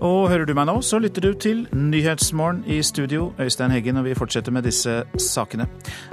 [0.00, 4.06] Og hører du meg nå, så lytter du til Nyhetsmorgen i studio, Øystein Heggen, og
[4.08, 5.68] vi fortsetter med disse sakene.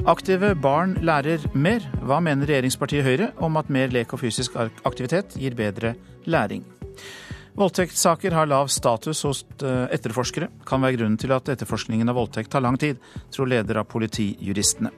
[0.05, 1.87] Aktive barn lærer mer.
[2.03, 5.95] Hva mener regjeringspartiet Høyre om at mer lek og fysisk aktivitet gir bedre
[6.27, 6.65] læring?
[7.57, 10.51] Voldtektssaker har lav status hos eh, etterforskere.
[10.67, 12.99] Kan være grunnen til at etterforskningen av voldtekt tar lang tid,
[13.33, 14.91] tror leder av Politijuristene.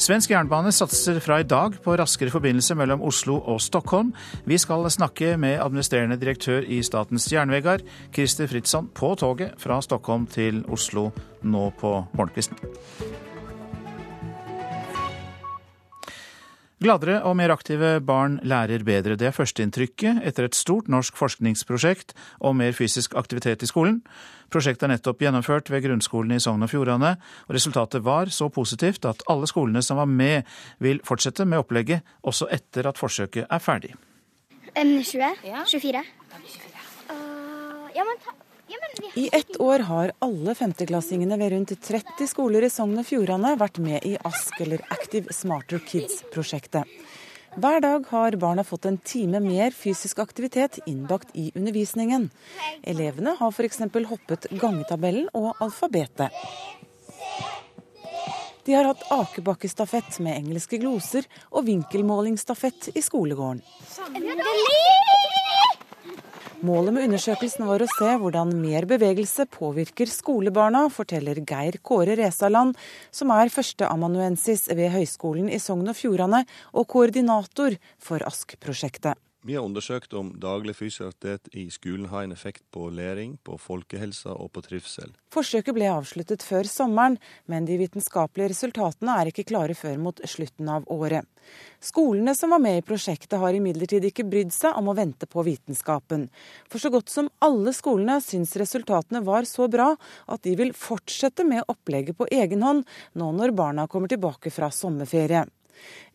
[0.00, 4.14] Svensk jernbane satser fra i dag på raskere forbindelse mellom Oslo og Stockholm.
[4.48, 7.84] Vi skal snakke med administrerende direktør i Statens jernvegar,
[8.14, 11.10] Christer Fritzson, på toget fra Stockholm til Oslo
[11.44, 13.31] nå på morgenkvisten.
[16.82, 19.14] Gladere og mer aktive barn lærer bedre.
[19.14, 22.10] Det er førsteinntrykket etter et stort norsk forskningsprosjekt
[22.42, 24.00] om mer fysisk aktivitet i skolen.
[24.50, 27.14] Prosjektet er nettopp gjennomført ved grunnskolen i Sogn og Fjordane,
[27.46, 30.42] og resultatet var så positivt at alle skolene som var med,
[30.82, 33.94] vil fortsette med opplegget også etter at forsøket er ferdig.
[34.74, 35.34] 20?
[35.70, 36.02] 24?
[37.12, 38.41] Uh, ja, men ta
[39.14, 43.80] i ett år har alle femteklassingene ved rundt 30 skoler i Sogn og Fjordane vært
[43.82, 46.88] med i ASK, eller Active Smarter Kids-prosjektet.
[47.52, 52.30] Hver dag har barna fått en time mer fysisk aktivitet innbakt i undervisningen.
[52.82, 53.82] Elevene har f.eks.
[54.08, 56.32] hoppet gangetabellen og alfabetet.
[58.64, 63.60] De har hatt akebakkestafett med engelske gloser og vinkelmålingsstafett i skolegården.
[66.62, 72.78] Målet med undersøkelsen var å se hvordan mer bevegelse påvirker skolebarna, forteller Geir Kåre Resaland,
[73.10, 79.18] som er førsteamanuensis ved Høgskolen i Sogn og Fjordane og koordinator for ASK-prosjektet.
[79.44, 84.36] Vi har undersøkt om daglig fysisk i skolen har en effekt på læring, på folkehelsa
[84.38, 85.10] og på trivsel.
[85.34, 87.16] Forsøket ble avsluttet før sommeren,
[87.50, 91.26] men de vitenskapelige resultatene er ikke klare før mot slutten av året.
[91.82, 95.42] Skolene som var med i prosjektet har imidlertid ikke brydd seg om å vente på
[95.42, 96.28] vitenskapen.
[96.70, 99.88] For så godt som alle skolene syns resultatene var så bra
[100.30, 102.86] at de vil fortsette med opplegget på egen hånd
[103.18, 105.42] nå når barna kommer tilbake fra sommerferie.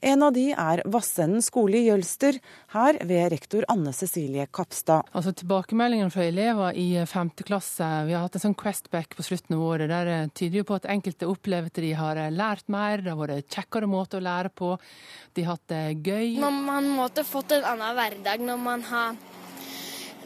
[0.01, 2.38] En av de er Vassenden skole i Jølster,
[2.75, 5.07] her ved rektor Anne Cecilie Kapstad.
[5.12, 7.31] Altså Tilbakemeldingene fra elever i 5.
[7.47, 10.68] klasse, vi har hatt en sånn Questback på slutten av året, der det tyder jo
[10.69, 14.28] på at enkelte opplever at de har lært mer, det har vært kjekkere måter å
[14.28, 14.75] lære på,
[15.34, 16.38] de har hatt det gøy.
[16.44, 19.18] Når man måtte fått en annen hverdag, når man har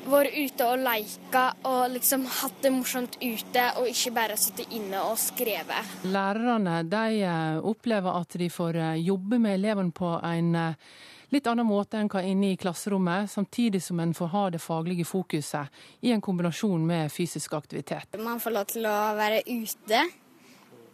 [0.09, 5.03] vært ute og leika og liksom hatt det morsomt ute, og ikke bare sittet inne
[5.05, 5.95] og skrevet.
[6.11, 10.91] Lærerne de eh, opplever at de får eh, jobbe med elevene på en eh,
[11.31, 15.07] litt annen måte enn hva inne i klasserommet, samtidig som en får ha det faglige
[15.07, 18.19] fokuset i en kombinasjon med fysisk aktivitet.
[18.19, 20.03] Man får lov til å være ute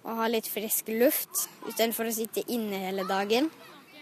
[0.08, 3.50] og ha litt frisk luft, utenfor å sitte inne hele dagen.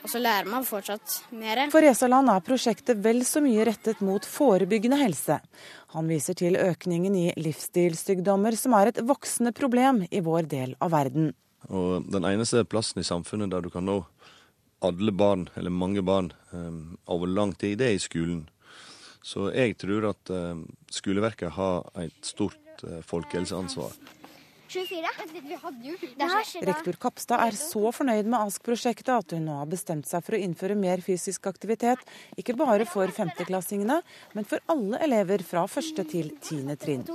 [0.05, 1.63] Og så lærer man fortsatt mer.
[1.73, 5.39] For Esaland er prosjektet vel så mye rettet mot forebyggende helse.
[5.95, 10.93] Han viser til økningen i livsstilssykdommer, som er et voksende problem i vår del av
[10.93, 11.31] verden.
[11.73, 14.03] Og Den eneste plassen i samfunnet der du kan nå
[14.85, 18.43] alle barn, eller mange barn, um, over lang tid, det er i skolen.
[19.25, 23.97] Så jeg tror at um, skoleverket har et stort uh, folkehelseansvar.
[24.67, 25.07] 24.
[26.61, 30.41] Rektor Kapstad er så fornøyd med ASK-prosjektet at hun nå har bestemt seg for å
[30.41, 32.01] innføre mer fysisk aktivitet,
[32.39, 34.01] ikke bare for femteklassingene,
[34.33, 37.05] men for alle elever fra første til tiende trinn.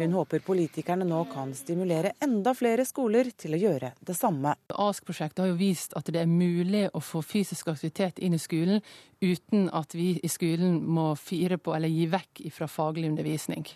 [0.00, 4.54] Hun håper politikerne nå kan stimulere enda flere skoler til å gjøre det samme.
[4.70, 8.80] ASK-prosjektet har jo vist at det er mulig å få fysisk aktivitet inn i skolen
[9.20, 13.66] uten at vi i skolen må fire på eller gi vekk fra faglig undervisning.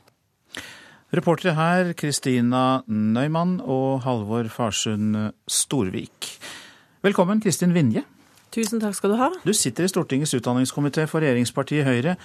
[1.14, 5.14] Reportere her Kristina Nøymann og Halvor Farsund
[5.46, 6.26] Storvik.
[7.06, 8.02] Velkommen, Kristin Vinje.
[8.54, 9.28] Tusen takk skal du ha.
[9.46, 12.16] Du sitter i Stortingets utdanningskomité for regjeringspartiet Høyre.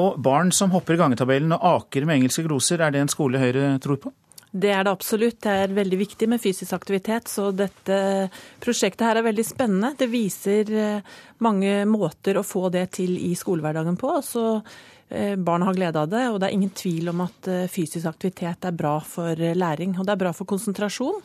[0.00, 3.42] Og barn som hopper i gangetabellen og aker med engelske gloser, er det en skole
[3.42, 4.12] Høyre tror på?
[4.50, 5.42] Det er det absolutt.
[5.44, 7.28] Det er veldig viktig med fysisk aktivitet.
[7.28, 7.98] Så dette
[8.62, 9.92] prosjektet her er veldig spennende.
[10.00, 11.12] Det viser eh,
[11.44, 14.16] mange måter å få det til i skolehverdagen på.
[14.24, 14.46] Så
[15.10, 18.06] Eh, barna har glede av det, og det er ingen tvil om at eh, fysisk
[18.06, 19.96] aktivitet er bra for eh, læring.
[19.98, 21.18] Og det er bra for konsentrasjon.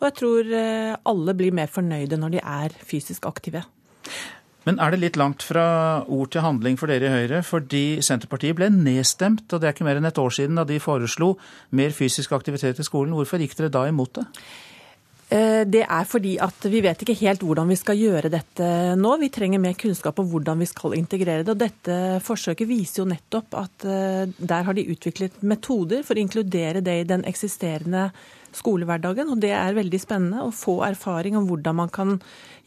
[0.00, 0.46] Og jeg tror
[1.04, 3.60] alle blir mer fornøyde når de er fysisk aktive.
[4.64, 5.64] Men er det litt langt fra
[6.08, 7.42] ord til handling for dere i Høyre?
[7.44, 10.80] Fordi Senterpartiet ble nedstemt, og det er ikke mer enn et år siden da de
[10.80, 11.34] foreslo
[11.76, 13.12] mer fysisk aktivitet i skolen.
[13.12, 14.24] Hvorfor gikk dere da imot det?
[15.30, 18.66] Eh, det er fordi at vi vet ikke helt hvordan vi skal gjøre dette
[18.98, 19.12] nå.
[19.20, 21.54] Vi trenger mer kunnskap om hvordan vi skal integrere det.
[21.54, 26.24] Og dette forsøket viser jo nettopp at eh, der har de utviklet metoder for å
[26.24, 28.08] inkludere det i den eksisterende
[28.56, 29.30] skolehverdagen.
[29.32, 32.18] Og det er veldig spennende å få erfaring om hvordan man kan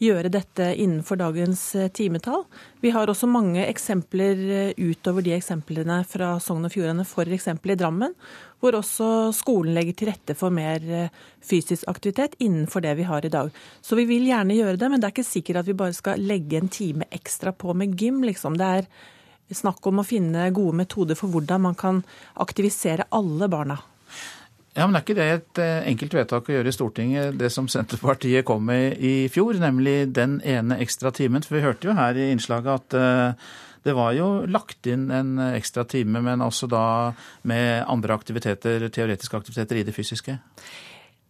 [0.02, 2.44] gjøre dette innenfor dagens eh, timetall.
[2.82, 7.48] Vi har også mange eksempler eh, utover de eksemplene fra Sogn og Fjordane, f.eks.
[7.54, 8.14] i Drammen,
[8.60, 13.24] hvor også skolen legger til rette for mer eh, fysisk aktivitet innenfor det vi har
[13.24, 13.52] i dag.
[13.84, 16.22] Så vi vil gjerne gjøre det, men det er ikke sikkert at vi bare skal
[16.22, 18.58] legge en time ekstra på med gym, liksom.
[18.60, 18.88] Det er
[19.54, 22.04] snakk om å finne gode metoder for hvordan man kan
[22.40, 23.78] aktivisere alle barna.
[24.74, 27.68] Ja, men Er ikke det et eh, enkelt vedtak å gjøre i Stortinget, det som
[27.70, 31.46] Senterpartiet kom med i fjor, nemlig den ene ekstra timen?
[31.46, 33.52] For vi hørte jo her i innslaget at eh,
[33.86, 36.86] det var jo lagt inn en ekstra time, men også da
[37.46, 40.38] med andre aktiviteter, teoretiske aktiviteter i det fysiske?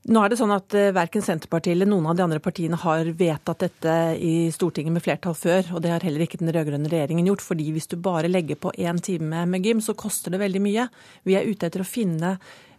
[0.04, 3.08] Nå er det sånn at eh, Verken Senterpartiet eller noen av de andre partiene har
[3.16, 5.70] vedtatt dette i Stortinget med flertall før.
[5.72, 7.44] og Det har heller ikke den rød-grønne regjeringen gjort.
[7.44, 10.84] fordi Hvis du bare legger på én time med gym, så koster det veldig mye.
[11.24, 12.34] Vi er ute etter å finne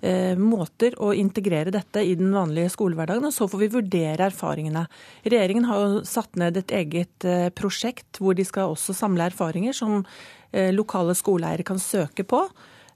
[0.05, 3.25] eh, måter å integrere dette i den vanlige skolehverdagen.
[3.25, 4.85] og Så får vi vurdere erfaringene.
[5.25, 9.73] Regjeringen har jo satt ned et eget eh, prosjekt hvor de skal også samle erfaringer
[9.73, 10.03] som
[10.55, 12.45] lokale skoleeiere kan søke på.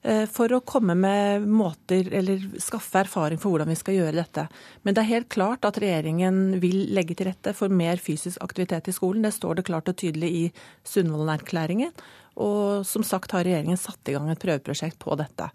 [0.02, 4.46] Eh, for å komme med måter, eller skaffe erfaring for hvordan vi skal gjøre dette.
[4.88, 8.88] Men det er helt klart at regjeringen vil legge til rette for mer fysisk aktivitet
[8.88, 9.26] i skolen.
[9.28, 10.46] Det står det klart og tydelig i
[10.88, 11.92] Sundvolden-erklæringen.
[12.40, 15.50] Og som sagt har regjeringen satt i gang et prøveprosjekt på dette.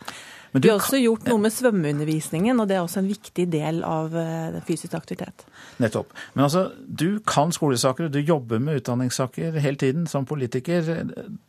[0.55, 4.13] Vi har også gjort noe med svømmeundervisningen, og det er også en viktig del av
[4.15, 5.43] eh, fysisk aktivitet.
[5.83, 6.13] Nettopp.
[6.37, 10.87] Men altså, du kan skolesaker, du jobber med utdanningssaker hele tiden som politiker.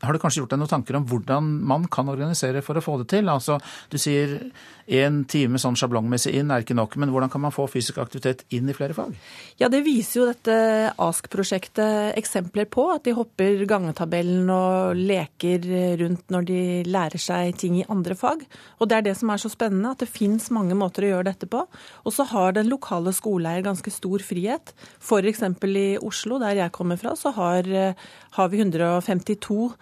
[0.01, 2.97] Har du kanskje gjort deg noen tanker om hvordan man kan organisere for å få
[3.03, 3.29] det til?
[3.29, 3.59] Altså,
[3.93, 4.39] du sier
[4.85, 8.43] én time sånn sjablongmessig inn er ikke nok, men hvordan kan man få fysisk aktivitet
[8.53, 9.13] inn i flere fag?
[9.61, 10.57] Ja, Det viser jo dette
[11.01, 12.87] ASK-prosjektet eksempler på.
[12.95, 15.65] At de hopper gangetabellen og leker
[16.01, 16.59] rundt når de
[16.89, 18.45] lærer seg ting i andre fag.
[18.79, 21.11] Og det det er det som er så spennende, at det fins mange måter å
[21.15, 21.65] gjøre dette på.
[22.05, 24.71] Og så har den lokale skoleeier ganske stor frihet.
[25.03, 25.43] F.eks.
[25.67, 28.07] i Oslo, der jeg kommer fra, så har, eh,
[28.37, 29.73] har vi 152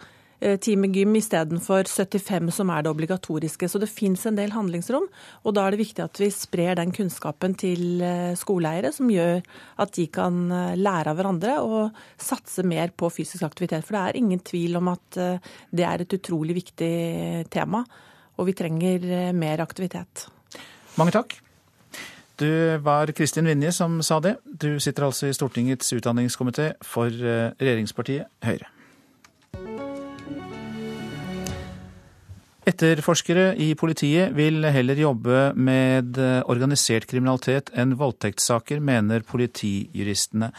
[0.41, 3.69] eh, timer gym istedenfor 75 som er det obligatoriske.
[3.69, 5.05] Så det fins en del handlingsrom.
[5.43, 9.43] Og da er det viktig at vi sprer den kunnskapen til eh, skoleeiere, som gjør
[9.77, 10.47] at de kan
[10.79, 13.85] lære av hverandre og satse mer på fysisk aktivitet.
[13.85, 15.21] For det er ingen tvil om at
[15.69, 16.95] det er et utrolig viktig
[17.53, 17.83] tema
[18.37, 20.27] og vi trenger eh, mer aktivitet.
[20.99, 21.35] Mange takk.
[22.41, 22.49] Du
[22.81, 24.37] var Kristin Vinje som sa det.
[24.43, 28.69] Du sitter altså i Stortingets utdanningskomité for eh, regjeringspartiet Høyre.
[32.63, 40.53] Etterforskere i politiet vil heller jobbe med eh, organisert kriminalitet enn voldtektssaker, mener politijuristene.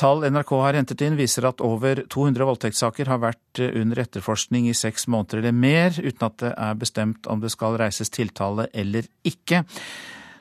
[0.00, 4.68] Tall NRK har hentet inn viser at over 200 voldtektssaker har vært eh, under etterforskning
[4.70, 8.70] i seks måneder eller mer, uten at det er bestemt om det skal reises tiltale
[8.72, 9.64] eller ikke.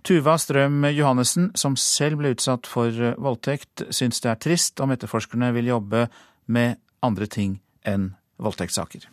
[0.07, 4.93] Tuva Strøm Johannessen, som selv ble utsatt for eh, voldtekt, syns det er trist om
[4.95, 6.07] etterforskerne vil jobbe
[6.51, 9.09] med andre ting enn voldtektssaker.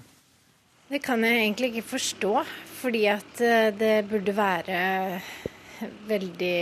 [0.88, 2.34] Det kan jeg egentlig ikke forstå,
[2.79, 4.79] fordi at eh, det burde være
[6.08, 6.61] veldig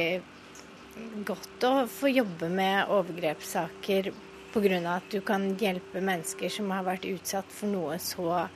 [1.26, 4.12] godt å få jobbe med overgrepssaker
[4.52, 4.78] pga.
[4.96, 8.48] at du kan hjelpe mennesker som har vært utsatt for noe så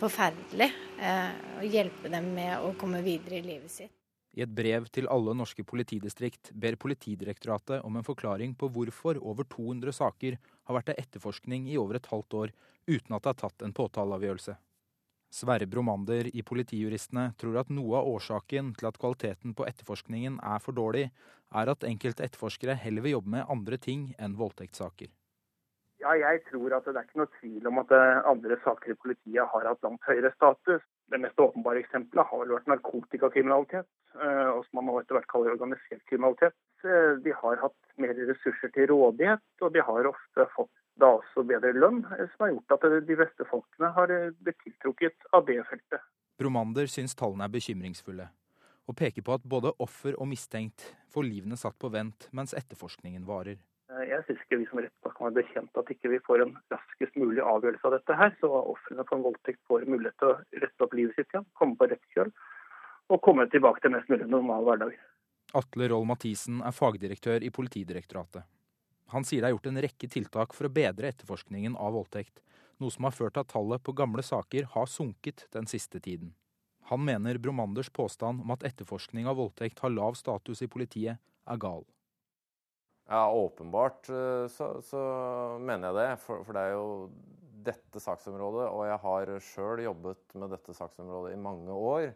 [0.00, 3.92] forferdelig, eh, og hjelpe dem med å komme videre i livet sitt.
[4.34, 9.44] I et brev til alle norske politidistrikt ber Politidirektoratet om en forklaring på hvorfor over
[9.44, 12.54] 200 saker har vært til etterforskning i over et halvt år
[12.88, 14.56] uten at det er tatt en påtaleavgjørelse.
[15.34, 20.60] Sverre Bromander i Politijuristene tror at noe av årsaken til at kvaliteten på etterforskningen er
[20.62, 21.08] for dårlig,
[21.54, 25.12] er at enkelte etterforskere heller vil jobbe med andre ting enn voldtektssaker.
[26.04, 28.96] Ja, jeg tror at det er ikke noe tvil om at eh, andre saker i
[29.00, 30.82] politiet har hatt langt høyere status.
[31.08, 35.30] Det mest åpenbare eksempelet har vel vært narkotikakriminalitet, eh, og som man nå etter hvert
[35.32, 36.56] kaller organisert kriminalitet.
[36.84, 41.46] Eh, de har hatt mer ressurser til rådighet, og de har ofte fått da også
[41.48, 44.12] bedre lønn, som har gjort at de beste folkene har
[44.44, 46.04] blitt tiltrukket av det feltet.
[46.38, 48.28] Bromander syns tallene er bekymringsfulle,
[48.88, 53.24] og peker på at både offer og mistenkt får livene satt på vent mens etterforskningen
[53.28, 53.60] varer.
[53.92, 56.54] Eh, jeg syns ikke vi som rettssak kan være bekjent at ikke vi får en
[56.72, 60.64] raskest mulig avgjørelse av dette her, så ofrene for en voldtekt får mulighet til å
[60.64, 62.32] rette opp livet sitt igjen, komme på rett kjøl
[63.12, 64.94] og komme tilbake til mest mulig normal hverdag.
[65.54, 68.46] Atle Roll Mathisen er fagdirektør i Politidirektoratet.
[69.12, 72.40] Han sier det er gjort en rekke tiltak for å bedre etterforskningen av voldtekt,
[72.80, 76.32] noe som har ført til at tallet på gamle saker har sunket den siste tiden.
[76.90, 81.60] Han mener Bromanders påstand om at etterforskning av voldtekt har lav status i politiet, er
[81.60, 81.84] gal.
[83.08, 85.00] Ja, åpenbart eh, så, så
[85.60, 86.08] mener jeg det.
[86.24, 86.86] For, for, det er jo
[87.64, 92.12] dette saksområdet, og jeg har sjøl jobbet med dette saksområdet i mange år.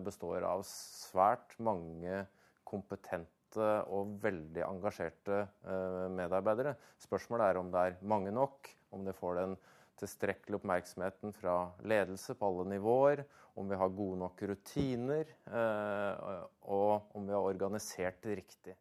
[0.00, 2.22] består av svært mange
[2.64, 5.42] kompetente og veldig engasjerte
[6.14, 6.72] medarbeidere.
[7.02, 9.56] Spørsmålet er om det er mange nok, om de får den
[10.00, 13.24] tilstrekkelig oppmerksomheten fra ledelse på alle nivåer,
[13.56, 15.28] om vi har gode nok rutiner,
[16.68, 18.76] og om vi har organisert det riktig.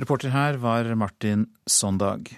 [0.00, 2.32] Reporter her var Martin Sondag.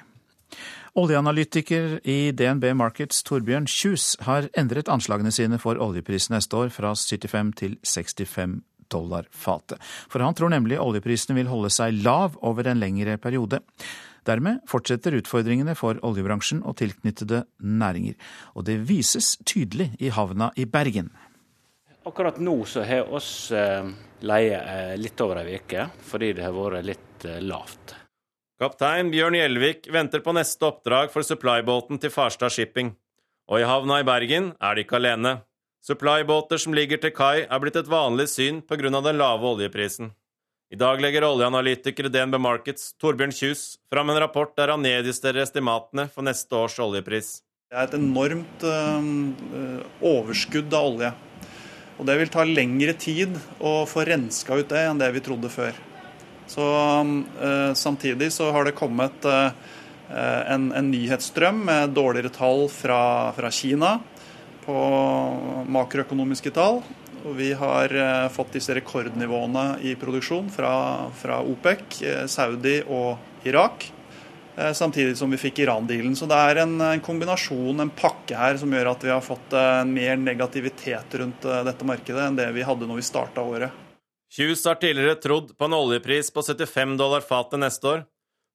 [0.97, 6.95] Oljeanalytiker i DNB Markets Torbjørn Kjus har endret anslagene sine for oljeprisen neste år fra
[6.97, 8.61] 75 til 65
[8.93, 9.81] dollar fatet.
[10.09, 13.61] For han tror nemlig oljeprisene vil holde seg lav over en lengre periode.
[14.27, 18.17] Dermed fortsetter utfordringene for oljebransjen og tilknyttede næringer.
[18.59, 21.13] Og det vises tydelig i havna i Bergen.
[22.07, 23.87] Akkurat nå så har oss eh,
[24.27, 27.97] leie eh, litt over ei uke, fordi det har vært litt eh, lavt.
[28.63, 32.95] Kaptein Bjørn Gjelvik venter på neste oppdrag for supply-båten til Farstad Shipping.
[33.51, 35.41] Og i havna i Bergen er de ikke alene.
[35.87, 38.89] Supply-båter som ligger til kai er blitt et vanlig syn pga.
[38.91, 40.15] den lave oljeprisen.
[40.67, 46.09] I dag legger oljeanalytiker DNB Markets Torbjørn Kjus fram en rapport der han nedjusterer estimatene
[46.11, 47.29] for neste års oljepris.
[47.71, 51.13] Det er et enormt øh, overskudd av olje.
[52.01, 55.53] Og det vil ta lengre tid å få renska ut det enn det vi trodde
[55.55, 55.79] før.
[56.51, 59.49] Så øh, Samtidig så har det kommet øh,
[60.11, 64.01] en, en, nyhetsstrøm med dårligere tall fra, fra, Kina
[64.67, 64.83] på
[65.79, 66.83] makroøkonomiske tall.
[67.35, 67.91] Vi har
[68.31, 70.73] fått disse rekordnivåene i produksjon fra,
[71.19, 71.99] fra OPEC,
[72.31, 73.89] Saudi og Irak.
[74.57, 76.15] Eh, samtidig som vi fikk Iran-dealen.
[76.17, 79.57] Så det er en, en, kombinasjon, en pakke her, som gjør at vi har fått
[79.91, 83.83] mer negativitet rundt dette markedet enn det vi hadde når vi starta året.
[84.37, 88.03] Hughes har tidligere trodd på en oljepris på 75 dollar fatet neste år.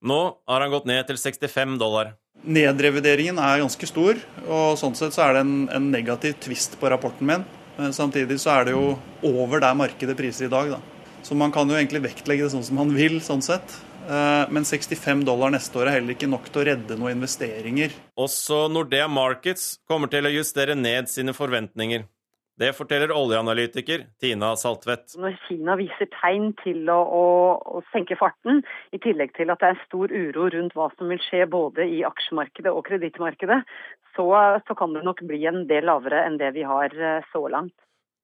[0.06, 2.16] Nå har han gått ned til 65 dollar.
[2.42, 6.90] Nedrevideringen er ganske stor, og sånn sett så er det en, en negativ tvist på
[6.90, 7.46] rapporten min.
[7.82, 8.94] Men samtidig så er det jo
[9.26, 10.82] over der markedet priser i dag, da.
[11.26, 13.74] Så man kan jo egentlig vektlegge det sånn som man vil, sånn sett.
[14.06, 17.94] Eh, men 65 dollar neste år er heller ikke nok til å redde noen investeringer.
[18.22, 22.06] Også Nordea Markets kommer til å justere ned sine forventninger.
[22.62, 25.16] Det forteller oljeanalytiker Tina Saltvedt.
[25.18, 27.24] Når Kina viser tegn til å, å,
[27.58, 28.60] å, senke farten,
[28.94, 32.04] i tillegg til at det er stor uro rundt hva som vil skje både i
[32.06, 33.58] aksjemarkedet og kredittmarkedet,
[34.14, 34.28] så,
[34.68, 37.74] så kan det nok bli en del lavere enn det vi har eh, så langt.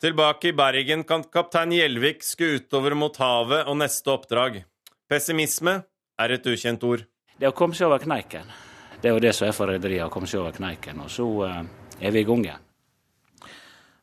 [0.06, 4.62] Tilbake i Bergen kan kaptein Gjelvik skue utover mot havet og neste oppdrag.
[5.10, 5.80] Pessimisme
[6.22, 7.08] er et ukjent ord.
[7.42, 8.46] Det å komme seg over kneiken.
[9.02, 11.02] Det er jo det som er for rederiet, å komme seg over kneiken.
[11.02, 11.60] Og så uh,
[11.98, 12.67] er vi i gang igjen.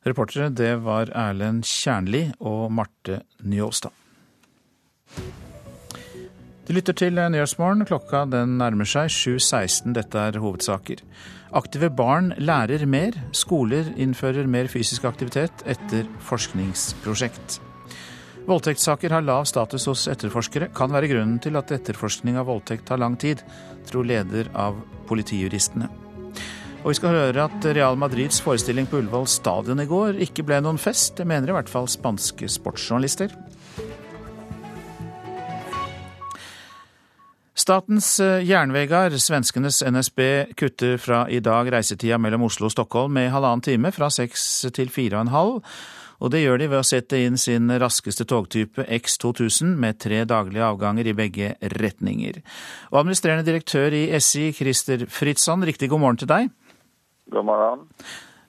[0.04, 3.92] Reportere det var Erlend Kjernli og Marte Njåstad.
[6.64, 7.84] Du lytter til Nyhetsmorgen.
[7.88, 9.92] Klokka den nærmer seg 7.16.
[9.96, 11.00] Dette er hovedsaker.
[11.56, 13.16] Aktive barn lærer mer.
[13.36, 17.60] Skoler innfører mer fysisk aktivitet etter forskningsprosjekt.
[18.44, 23.00] Voldtektssaker har lav status hos etterforskere, kan være grunnen til at etterforskning av voldtekt tar
[23.00, 23.40] lang tid,
[23.88, 24.76] tror leder av
[25.08, 26.03] Politijuristene.
[26.84, 30.58] Og vi skal høre at Real Madrids forestilling på Ullevål stadion i går ikke ble
[30.60, 31.14] noen fest.
[31.16, 33.32] Det mener i hvert fall spanske sportsjournalister.
[37.56, 40.20] Statens eh, jernvegar, svenskenes NSB,
[40.60, 44.92] kutter fra i dag reisetida mellom Oslo og Stockholm med halvannen time, fra seks til
[44.92, 45.76] fire og en halv.
[46.20, 50.68] Og det gjør de ved å sette inn sin raskeste togtype X2000 med tre daglige
[50.68, 52.42] avganger i begge retninger.
[52.92, 56.52] Og administrerende direktør i SI, Christer Fritzson, riktig god morgen til deg.
[57.32, 57.86] God morgen.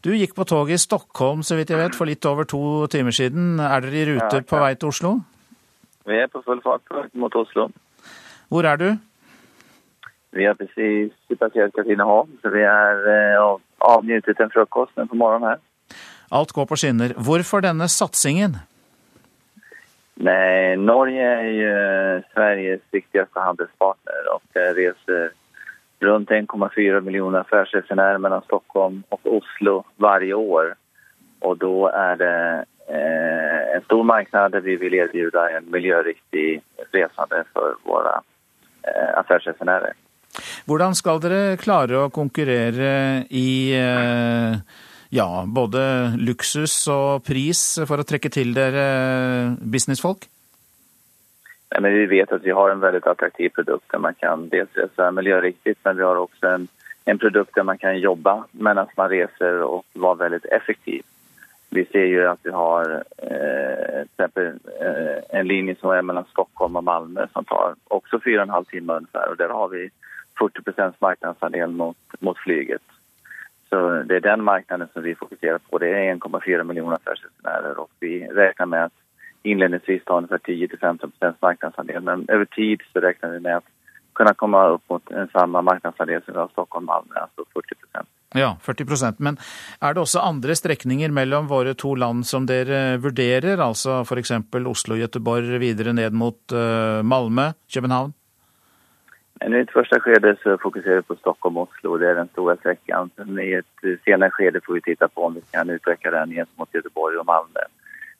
[0.05, 2.59] Du gikk på toget i Stockholm så vidt jeg vet, for litt over to
[2.93, 3.55] timer siden.
[3.59, 5.15] Er dere i rute ja, på vei til Oslo?
[6.05, 6.85] Vi er på full fart
[7.17, 7.69] mot Oslo.
[8.53, 8.89] Hvor er du?
[10.35, 13.47] Vi har presis passert Katrineholm, så vi er eh,
[13.87, 15.97] avnyttet en frokost på morgenen her.
[16.35, 17.15] Alt går på skinner.
[17.17, 18.57] Hvorfor denne satsingen?
[20.15, 21.71] Nei, Norge er jo
[22.33, 25.33] Sveriges viktigste handelspartner og reiser
[26.01, 30.73] rundt 1,4 millioner affärsresenärer mellom Stockholm og Oslo hver år.
[31.45, 32.37] Og da er det
[32.89, 36.61] eh, en stor marknad der vi vil erbjuda en miljøriktig
[36.93, 38.17] resande for våre
[38.87, 39.95] eh, affärsresenärer.
[40.65, 44.57] Hvordan skal dere klare å konkurrere i eh,
[45.15, 45.81] ja, både
[46.19, 48.87] luksus og pris for å trekke til dere
[49.61, 50.27] businessfolk?
[51.69, 54.77] Ja, men vi vet at vi har en veldig attraktiv produkt der man kan dels
[54.77, 56.67] reise miljøriktig, men vi har også en,
[57.05, 61.03] en produkt der man kan jobbe medan man reiser og være veldig effektiv.
[61.75, 66.77] Vi ser jo at vi har eh, eksempel, eh, en linje som er mellom Stockholm
[66.79, 69.07] og Malmö som tar også 4,5 timer.
[69.13, 69.89] Og der har vi
[70.39, 72.81] 40 markedsandel mot, mot flyget.
[73.69, 75.77] Så det är den marknaden som vi fokuserar på.
[75.77, 78.93] Det är 1,4 miljoner affärsresenärer och vi räknar med att
[79.45, 82.01] inledningsvis ta ungefär 10-15% marknadsandel.
[82.03, 83.63] Men över tid så räknar vi med att
[84.13, 88.57] kunna komma upp mot en samma marknadsandel som vi har Stockholm Malmö, alltså 40% Ja,
[88.61, 89.37] 40% Men
[89.81, 94.31] er det også andre strekninger mellom våre to land som dere vurderer, altså f.eks.
[94.51, 98.13] Oslo-Göteborg videre ned mot uh, Malmö, København?
[99.39, 103.11] Men I et første skede så fokuserer vi på Stockholm-Oslo, det er den store strekken.
[103.17, 106.71] Men I et senere skede får vi titta på om vi kan utvikle den mot
[106.75, 107.67] Göteborg og Malmö.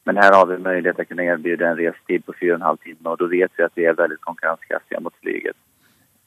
[0.05, 3.21] Men her har vi mulighet til å kunne erbjuda en restid på 4,5 timer, og
[3.21, 5.57] da vet vi at vi er veldig konkurrenskraftiga mot flyget.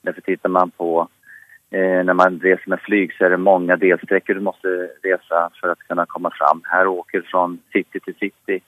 [0.07, 0.89] Derfor tittar man på
[1.71, 5.71] eh, Når man reiser med flyg så er det mange delstrekker du må reise for
[5.71, 6.63] å kunne komme fram.
[6.73, 8.61] Her åker fra city til city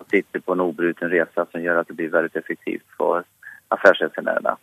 [0.00, 3.24] og sitter på en obruten resa som gjør at det blir veldig effektivt for
[3.76, 4.56] affärsresenärerna.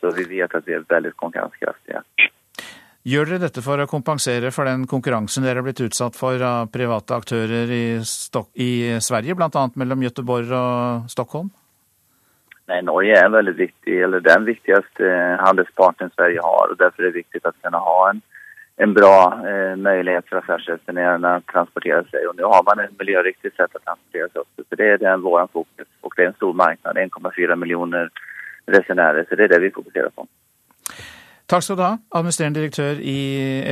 [0.00, 2.04] Så vi vet at vi er veldig konkurrenskraftige.
[3.04, 6.70] Gjør dere dette for å kompensere for den konkurransen dere har blitt utsatt for av
[6.72, 9.64] private aktører i, Stok i Sverige, bl.a.
[9.76, 11.50] mellom Göteborg og Stockholm?
[12.72, 15.10] Nei, Norge er veldig viktig, eller den viktigste
[15.42, 16.72] handelspartneren Sverige har.
[16.72, 18.22] og Derfor er det viktig å kunne ha en,
[18.86, 19.18] en bra
[19.50, 22.24] eh, mulighet for affärsresenärerna å transportere seg.
[22.30, 24.64] Og nå har man et miljøriktig sett å transportere seg også.
[24.64, 25.90] Så det er den vår fokus.
[26.00, 28.08] Og det er en stor marknad, 1,4 millioner
[28.78, 29.28] resenærer.
[29.28, 30.24] Så det er det vi fokuserer på.
[31.44, 33.18] Takk skal du ha, administrerende direktør i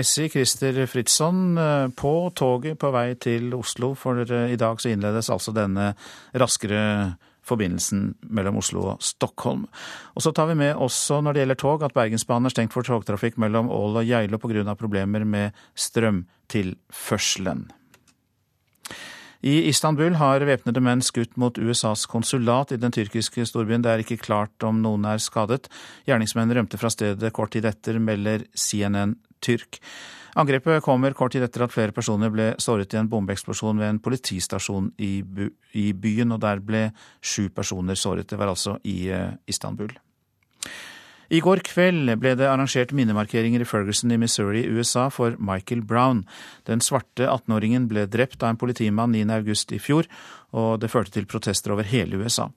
[0.05, 1.57] SI, Christer Fritzson.
[1.57, 5.95] Eh, på toget på vei til Oslo, for i dag så innledes altså denne
[6.37, 7.17] raskere
[7.49, 9.65] forbindelsen mellom Oslo og Stockholm.
[10.15, 12.87] Og så tar vi med også når det gjelder tog at Bergensbanen er stengt for
[12.87, 14.75] togtrafikk mellom Ål og Geilo pga.
[14.77, 17.71] problemer med strømtilførselen.
[19.43, 23.83] I Istanbul har væpnede menn skutt mot USAs konsulat i den tyrkiske storbyen.
[23.83, 25.67] Det er ikke klart om noen er skadet.
[26.07, 29.81] Gjerningsmenn rømte fra stedet kort tid etter, melder CNN Tyrk.
[30.39, 34.01] Angrepet kommer kort tid etter at flere personer ble såret i en bombeeksplosjon ved en
[34.05, 35.25] politistasjon i,
[35.93, 36.87] byen, og der ble
[37.21, 38.31] sju personer såret.
[38.31, 39.91] Det var altså i eh, Istanbul.
[41.33, 46.27] I går kveld ble det arrangert minnemarkeringer i Ferguson i Missouri, USA, for Michael Brown.
[46.69, 50.11] Den svarte 18-åringen ble drept av en politimann 9.8 i fjor,
[50.53, 52.51] og det førte til protester over hele USA.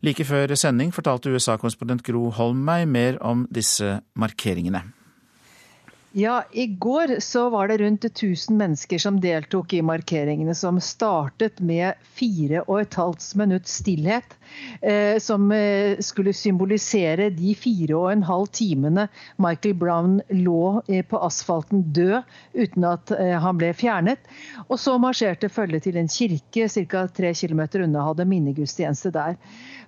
[0.00, 4.86] Like før sending fortalte USA-korrespondent Gro Holm meg mer om disse markeringene.
[6.16, 11.58] Ja, I går så var det rundt 1000 mennesker som deltok i markeringene, som startet
[11.58, 14.36] med fire og et halvt minutts stillhet.
[14.78, 19.08] Eh, som eh, skulle symbolisere de fire og en halv timene
[19.42, 22.22] Michael Brown lå eh, på asfalten død
[22.54, 24.22] uten at eh, han ble fjernet.
[24.68, 27.08] Og så marsjerte følget til en kirke ca.
[27.10, 29.34] tre km unna, hadde minnegudstjeneste der.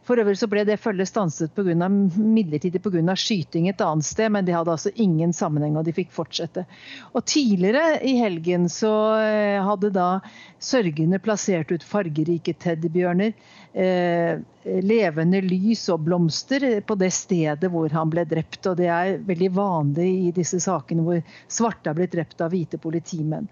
[0.06, 3.16] For øvrig så ble det følget stanset på grunn av, midlertidig pga.
[3.18, 6.66] skyting et annet sted, men de hadde altså ingen sammenheng, og de fikk fortsette.
[7.12, 10.20] Og Tidligere i helgen så eh, hadde da
[10.62, 13.34] sørgende plassert ut fargerike teddybjørner
[13.76, 14.38] Eh,
[14.80, 18.70] levende lys og blomster på det stedet hvor han ble drept.
[18.70, 21.20] og Det er veldig vanlig i disse sakene hvor
[21.52, 23.50] svarte er blitt drept av hvite politimenn.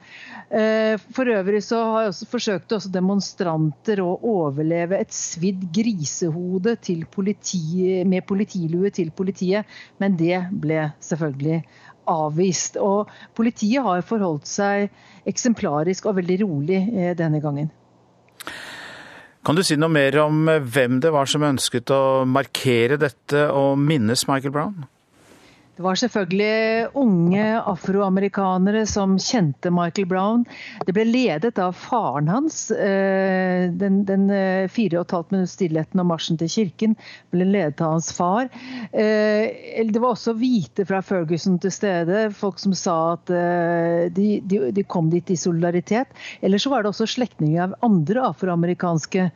[0.49, 6.79] Eh, for øvrig så har også, forsøkte også demonstranter å overleve et svidd grisehode
[7.13, 9.69] politi, med politilue til politiet,
[10.01, 11.61] men det ble selvfølgelig
[12.09, 12.81] avvist.
[12.81, 14.89] Og politiet har forholdt seg
[15.29, 17.69] eksemplarisk og veldig rolig eh, denne gangen.
[19.45, 23.77] Kan du si noe mer om hvem det var som ønsket å markere dette og
[23.77, 24.87] minnes Michael Brown?
[25.75, 30.45] Det var selvfølgelig unge afroamerikanere som kjente Michael Brown.
[30.87, 32.69] Det ble ledet av faren hans.
[32.71, 36.95] Eh, den, den eh, fire og et halvt minutts stillheten og marsjen til kirken
[37.35, 38.53] ble ledet av hans far.
[38.95, 43.35] Eh, det var også hvite fra Ferguson til stede, folk som sa at
[44.15, 46.15] de, de, de kom dit i solidaritet.
[46.39, 49.27] Eller så var det også slektninger av andre afroamerikanske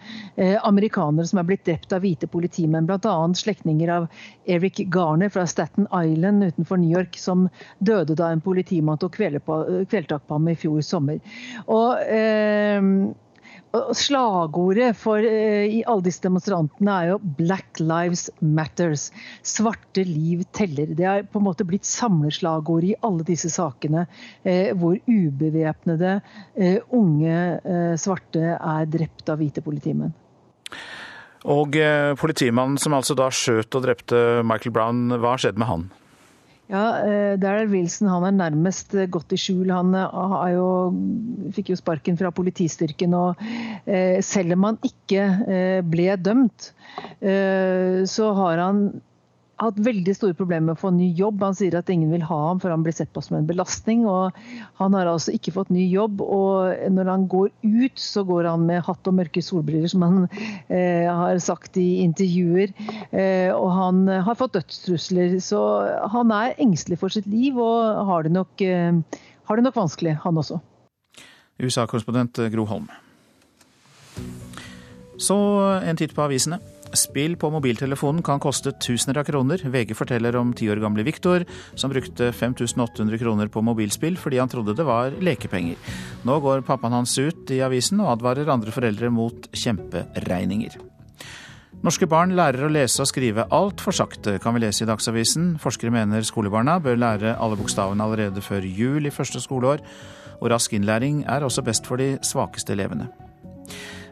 [0.63, 3.17] amerikanere som er blitt drept av hvite politimenn, bl.a.
[3.35, 4.09] slektninger av
[4.49, 9.17] Eric Garner fra Staten Island Island utenfor New York som døde da en politimann tok
[9.19, 11.19] kvelertak på ham i fjor sommer.
[11.67, 12.83] Og eh,
[13.69, 19.11] Slagordet for eh, alle disse demonstrantene er jo 'Black Lives Matters'.
[19.45, 20.95] Svarte liv teller.
[20.97, 24.07] Det er på en måte blitt samleslagordet i alle disse sakene
[24.43, 26.21] eh, hvor ubevæpnede
[26.57, 30.17] eh, unge eh, svarte er drept av hvite politimenn.
[31.45, 35.91] Og eh, politimannen som altså da skjøt og drepte Michael Brown, hva skjedde med han?
[36.69, 39.71] Ja, eh, Daryl Wilson han er nærmest godt i skjul.
[39.73, 40.69] Han eh, jo,
[41.57, 43.17] fikk jo sparken fra politistyrken.
[43.17, 43.49] og
[44.25, 46.73] Selv om han ikke ble dømt,
[48.13, 48.83] så har han
[49.59, 51.43] hatt veldig store problemer med å få ny jobb.
[51.43, 54.05] Han sier at ingen vil ha ham for han blir sett på som en belastning.
[54.09, 54.37] og
[54.81, 56.23] Han har altså ikke fått ny jobb.
[56.23, 60.29] og Når han går ut, så går han med hatt og mørke solbriller, som han
[60.69, 62.75] eh, har sagt i intervjuer.
[63.11, 65.39] Eh, og han har fått dødstrusler.
[65.43, 65.61] Så
[66.15, 69.03] han er engstelig for sitt liv og har det nok, eh,
[69.51, 70.63] har det nok vanskelig, han også.
[71.59, 72.87] USA-korrespondent Gro Holm.
[75.19, 75.35] Så
[75.83, 76.61] en titt på avisene.
[76.97, 79.61] Spill på mobiltelefonen kan koste tusener av kroner.
[79.61, 81.45] VG forteller om ti år gamle Viktor,
[81.77, 85.77] som brukte 5800 kroner på mobilspill fordi han trodde det var lekepenger.
[86.29, 90.79] Nå går pappaen hans ut i avisen og advarer andre foreldre mot kjemperegninger.
[91.85, 95.53] Norske barn lærer å lese og skrive altfor sakte, kan vi lese i Dagsavisen.
[95.63, 99.85] Forskere mener skolebarna bør lære alle bokstavene allerede før jul i første skoleår,
[100.41, 103.07] og rask innlæring er også best for de svakeste elevene.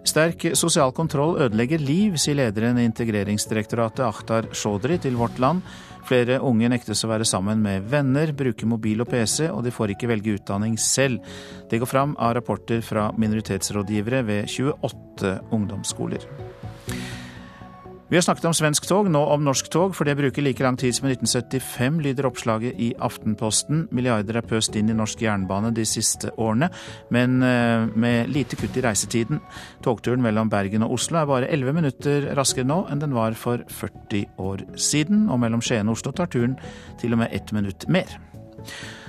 [0.07, 5.65] Sterk sosial kontroll ødelegger liv, sier lederen i Integreringsdirektoratet Akhtar Shodri til Vårt Land.
[6.07, 9.97] Flere unge nektes å være sammen med venner, bruke mobil og PC, og de får
[9.97, 11.27] ikke velge utdanning selv.
[11.67, 16.31] Det går fram av rapporter fra minoritetsrådgivere ved 28 ungdomsskoler.
[18.09, 20.77] Vi har snakket om svensk tog, nå om norsk tog, for det bruker like lang
[20.79, 23.89] tid som i 1975, lyder oppslaget i Aftenposten.
[23.91, 26.69] Milliarder er pøst inn i norsk jernbane de siste årene,
[27.11, 29.43] men eh, med lite kutt i reisetiden.
[29.83, 33.67] Togturen mellom Bergen og Oslo er bare 11 minutter raskere nå enn den var for
[33.75, 36.55] 40 år siden, og mellom Skien og Oslo tar turen
[37.03, 38.21] til og med ett minutt mer.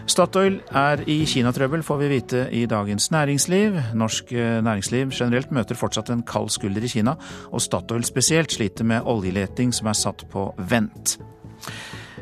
[0.07, 3.75] Statoil er i kinatrøbbel, får vi vite i Dagens Næringsliv.
[3.99, 7.17] Norsk eh, næringsliv generelt møter fortsatt en kald skulder i Kina,
[7.51, 11.17] og Statoil spesielt sliter med oljeleting som er satt på vent.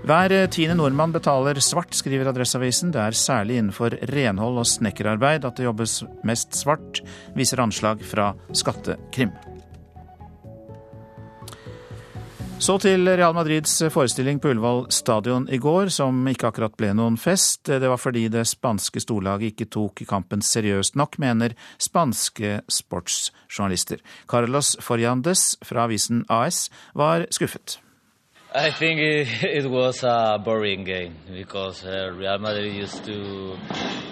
[0.06, 2.92] Hver tiende nordmann betaler svart, skriver Adresseavisen.
[2.94, 7.02] Det er særlig innenfor renhold og snekkerarbeid at det jobbes mest svart,
[7.38, 9.34] viser anslag fra Skattekrim.
[12.56, 17.18] Så til Real Madrids forestilling på Ullevål stadion i går, som ikke akkurat ble noen
[17.20, 17.68] fest.
[17.68, 24.00] Det var fordi det spanske storlaget ikke tok kampen seriøst nok, mener spanske sportsjournalister.
[24.32, 27.82] Carlos Forjandes fra avisen AS var skuffet.
[28.58, 33.58] I think it, it was a boring game because uh, Real Madrid used to,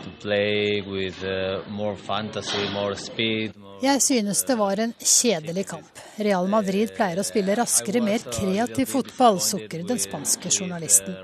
[0.04, 3.54] to play with uh, more fantasy, more speed.
[3.82, 6.00] Jeg synes det var en kjedelig kamp.
[6.16, 11.16] Real Madrid pleier å spille raskere, mer kreativ fotball, sukker den spanske journalisten.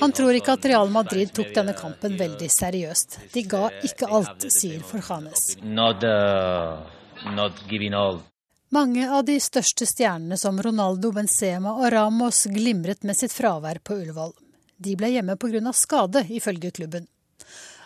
[0.00, 3.18] Han tror ikke at Real Madrid tok denne kampen veldig seriøst.
[3.32, 5.58] De ga ikke alt, sier Forjanes.
[5.62, 6.80] Not, uh,
[7.32, 8.24] not giving all.
[8.72, 13.98] Mange av de største stjernene som Ronaldo, Benzema og Ramos glimret med sitt fravær på
[14.00, 14.32] Ullevål.
[14.76, 15.72] De ble hjemme pga.
[15.72, 17.06] skade, ifølge klubben.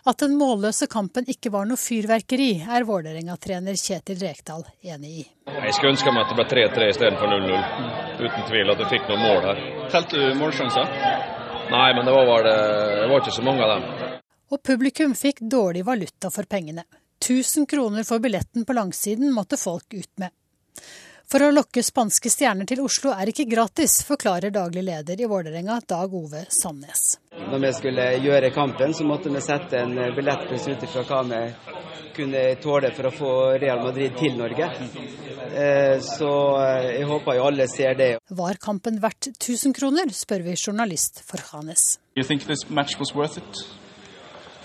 [0.08, 5.24] At den målløse kampen ikke var noe fyrverkeri, er Vålerenga-trener Kjetil Rekdal enig i.
[5.50, 7.66] Jeg skulle ønske meg at det ble 3-3 istedenfor 0-0.
[8.22, 9.60] Uten tvil at du fikk noen mål her.
[9.92, 10.94] Telte du målsjanser?
[11.74, 12.56] Nei, men det var, det,
[13.02, 14.16] det var ikke så mange av dem.
[14.48, 16.86] Og publikum fikk dårlig valuta for pengene.
[17.20, 20.32] 1000 kroner for billetten på langsiden måtte folk ut med.
[21.28, 25.74] For å lokke spanske stjerner til Oslo er ikke gratis, forklarer daglig leder i Vålerenga,
[25.84, 27.18] Dag Ove Sandnes.
[27.36, 31.42] Når vi skulle gjøre kampen, så måtte vi sette en billettpris ut ifra hva vi
[32.16, 34.70] kunne tåle for å få Real Madrid til Norge.
[36.08, 36.30] Så
[36.86, 38.08] jeg håper jo alle ser det.
[38.40, 41.98] Var kampen verdt 1000 kroner, spør vi journalist Forhanes.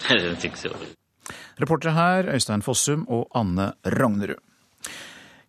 [1.63, 4.39] Reportere her Øystein Fossum og Anne Rognerud.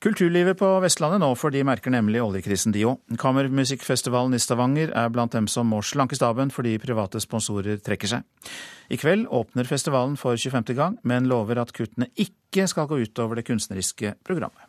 [0.04, 2.98] Kulturlivet på Vestlandet nå, for de merker nemlig oljekrisen de òg.
[3.16, 8.50] Kammermusikkfestivalen i Stavanger er blant dem som må slanke staben fordi private sponsorer trekker seg.
[8.92, 10.74] I kveld åpner festivalen for 25.
[10.76, 14.68] gang, men lover at kuttene ikke skal gå utover det kunstneriske programmet.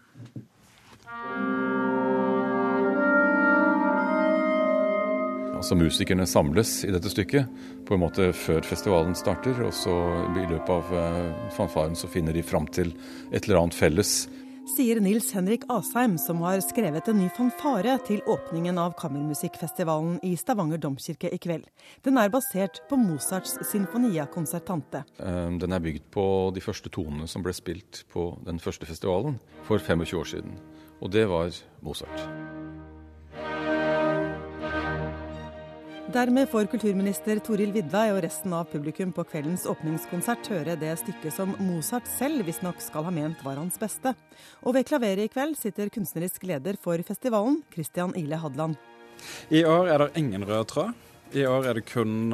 [5.52, 7.52] Altså Musikerne samles i dette stykket
[7.84, 9.60] på en måte før festivalen starter.
[9.68, 10.00] Og så
[10.32, 10.96] i løpet av
[11.60, 12.96] fanfaren så finner de fram til
[13.34, 14.16] et eller annet felles
[14.70, 20.34] sier Nils Henrik Asheim, som har skrevet en ny fanfare til åpningen av Kammermusikkfestivalen i
[20.40, 21.68] Stavanger domkirke i kveld.
[22.06, 25.06] Den er basert på Mozarts Sinfonia Concertante.
[25.18, 26.26] Den er bygd på
[26.56, 30.60] de første tonene som ble spilt på den første festivalen for 25 år siden.
[31.02, 31.52] Og det var
[31.86, 32.55] Mozart.
[36.16, 41.34] Dermed får kulturminister Toril Vidvei og resten av publikum på kveldens åpningskonsert høre det stykket
[41.36, 44.14] som Mozart selv visstnok skal ha ment var hans beste.
[44.64, 48.78] Og ved klaveret i kveld sitter kunstnerisk leder for festivalen, Christian Ile Hadland.
[49.52, 50.96] I år er det ingen rød tråd.
[51.36, 52.32] I år er det kun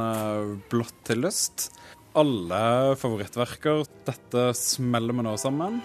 [0.69, 1.71] blått til lyst.
[2.13, 3.81] Alle favorittverker.
[4.05, 5.81] Dette smeller vi nå sammen.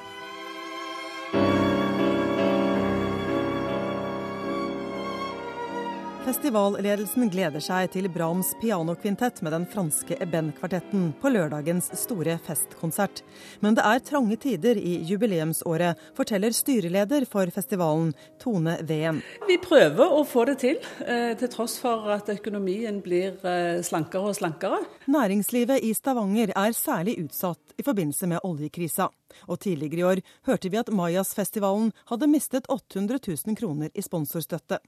[6.37, 13.23] Festivalledelsen gleder seg til Brahms pianokvintett med den franske Eben-kvartetten på lørdagens store festkonsert.
[13.65, 19.23] Men det er trange tider i jubileumsåret, forteller styreleder for festivalen, Tone Ween.
[19.49, 24.29] Vi prøver å få det til, eh, til tross for at økonomien blir eh, slankere
[24.29, 24.85] og slankere.
[25.09, 29.09] Næringslivet i Stavanger er særlig utsatt i forbindelse med oljekrisa.
[29.49, 34.79] Og tidligere i år hørte vi at Mayas-festivalen hadde mistet 800 000 kroner i sponsorstøtte.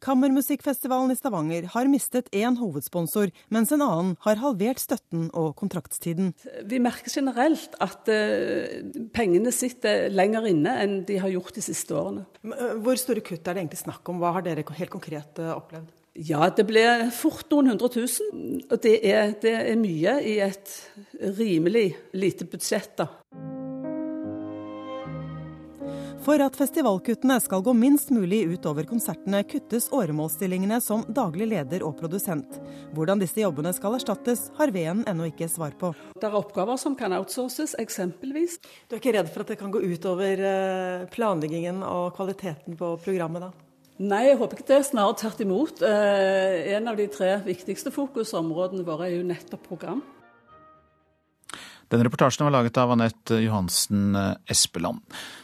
[0.00, 6.32] Kammermusikkfestivalen i Stavanger har mistet én hovedsponsor, mens en annen har halvert støtten og kontraktstiden.
[6.70, 11.96] Vi merker generelt at uh, pengene sitter lenger inne enn de har gjort de siste
[11.96, 12.24] årene.
[12.44, 14.22] Eh, hvor store kutt er det egentlig snakk om?
[14.22, 15.90] Hva har dere helt konkret uh, opplevd?
[16.14, 18.62] Ja, det ble fort noen hundre tusen.
[18.68, 20.76] Og det er, det er mye i et
[21.40, 23.10] rimelig lite budsjett, da.
[26.24, 31.98] For at festivalkuttene skal gå minst mulig utover konsertene, kuttes åremålsstillingene som daglig leder og
[31.98, 32.56] produsent.
[32.96, 35.90] Hvordan disse jobbene skal erstattes, har Veen ennå ikke svar på.
[36.16, 38.56] Det er oppgaver som kan outsources, eksempelvis.
[38.88, 42.94] Du er ikke redd for at det kan gå utover eh, planleggingen og kvaliteten på
[43.04, 43.52] programmet, da?
[44.00, 44.80] Nei, jeg håper ikke det.
[44.88, 45.84] Snarere tvert imot.
[45.84, 50.00] Eh, en av de tre viktigste fokusområdene våre er jo nettopp program.
[51.92, 55.02] Denne reportasjen var laget av Anette Johansen eh, Espeland.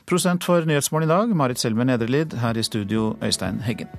[0.09, 2.35] Prosent for Nyhetsmorgen i dag, Marit Selmer Nedrelid.
[2.41, 3.91] Her i studio, Øystein Heggen.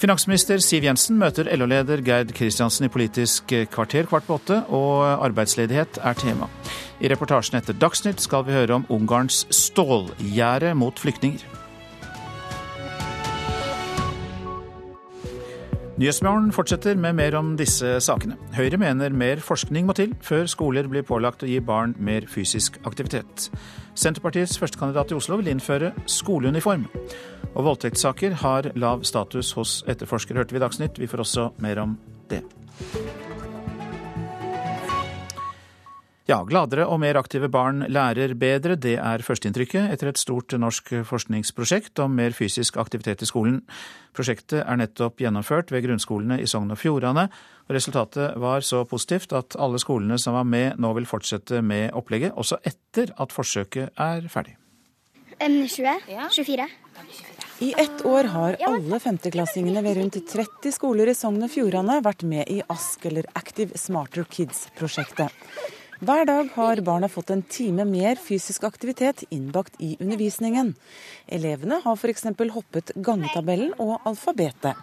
[0.00, 6.00] Finansminister Siv Jensen møter LO-leder Gerd Kristiansen i Politisk kvarter kvart på åtte, og arbeidsledighet
[6.00, 6.48] er tema.
[7.00, 11.59] I reportasjen etter Dagsnytt skal vi høre om Ungarns stålgjerde mot flyktninger.
[16.00, 18.38] Nyhetsmorgen fortsetter med mer om disse sakene.
[18.56, 22.78] Høyre mener mer forskning må til før skoler blir pålagt å gi barn mer fysisk
[22.88, 23.50] aktivitet.
[23.92, 26.86] Senterpartiets førstekandidat i Oslo vil innføre skoleuniform.
[27.52, 31.02] Og voldtektssaker har lav status hos etterforskere, hørte vi i Dagsnytt.
[31.02, 31.98] Vi får også mer om
[32.32, 32.46] det.
[36.30, 40.92] Ja, gladere og mer aktive barn lærer bedre, det er førsteinntrykket etter et stort norsk
[41.08, 43.56] forskningsprosjekt om mer fysisk aktivitet i skolen.
[44.14, 47.24] Prosjektet er nettopp gjennomført ved grunnskolene i Sogn og Fjordane,
[47.66, 51.90] og resultatet var så positivt at alle skolene som var med nå vil fortsette med
[51.98, 54.54] opplegget, også etter at forsøket er ferdig.
[55.42, 55.96] 20.
[56.36, 56.68] 24.
[57.66, 62.22] I ett år har alle femteklassingene ved rundt 30 skoler i Sogn og Fjordane vært
[62.22, 65.34] med i ASK, eller Active Smarter Kids-prosjektet.
[66.00, 70.70] Hver dag har barna fått en time mer fysisk aktivitet innbakt i undervisningen.
[71.28, 72.24] Elevene har f.eks.
[72.54, 74.78] hoppet gangetabellen og alfabetet.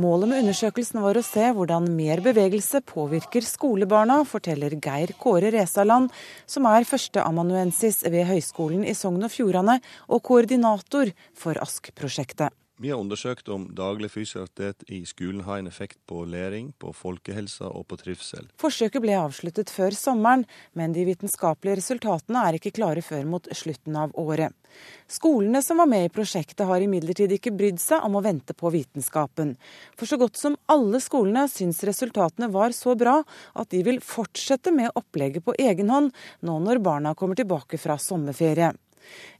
[0.00, 6.08] Målet med undersøkelsen var å se hvordan mer bevegelse påvirker skolebarna, forteller Geir Kåre Resaland,
[6.46, 12.56] som er førsteamanuensis ved Høgskolen i Sogn og Fjordane og koordinator for ASK-prosjektet.
[12.80, 17.66] Vi har undersøkt om daglig fysisk i skolen har en effekt på læring, på folkehelsa
[17.74, 18.46] og på trivsel.
[18.62, 20.44] Forsøket ble avsluttet før sommeren,
[20.78, 24.54] men de vitenskapelige resultatene er ikke klare før mot slutten av året.
[25.10, 28.70] Skolene som var med i prosjektet har imidlertid ikke brydd seg om å vente på
[28.70, 29.56] vitenskapen.
[29.98, 33.18] For så godt som alle skolene syns resultatene var så bra
[33.58, 36.14] at de vil fortsette med opplegget på egen hånd
[36.46, 38.70] nå når barna kommer tilbake fra sommerferie.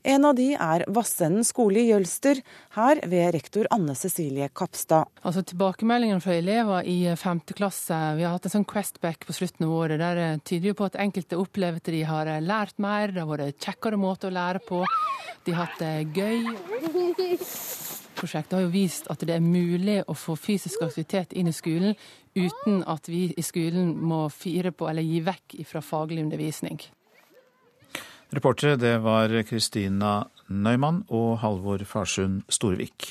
[0.03, 2.41] En av de er Vassenden skole i Jølster,
[2.77, 5.11] her ved rektor Anne Cecilie Kapstad.
[5.27, 7.43] Altså Tilbakemeldingene fra elever i 5.
[7.59, 10.79] klasse, vi har hatt en sånn Questback på slutten av året, der det tyder jo
[10.79, 14.37] på at enkelte opplever at de har lært mer, det har vært kjekkere måter å
[14.39, 14.85] lære på,
[15.45, 16.49] de har hatt det gøy.
[18.19, 21.95] Prosjektet har jo vist at det er mulig å få fysisk aktivitet inn i skolen
[22.35, 26.81] uten at vi i skolen må fire på eller gi vekk fra faglig undervisning.
[28.29, 33.07] Reportere det var Kristina Nøymann og Halvor Farsund Storvik.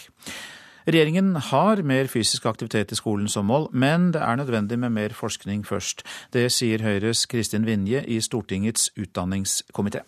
[0.87, 5.15] Regjeringen har mer fysisk aktivitet i skolen som mål, men det er nødvendig med mer
[5.17, 6.05] forskning først.
[6.31, 10.05] Det sier Høyres Kristin Vinje i Stortingets utdanningskomité.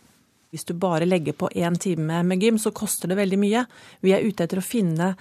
[0.53, 3.65] Hvis du bare legger på én time med gym, så koster det veldig mye.
[4.01, 5.15] Vi er ute etter å finne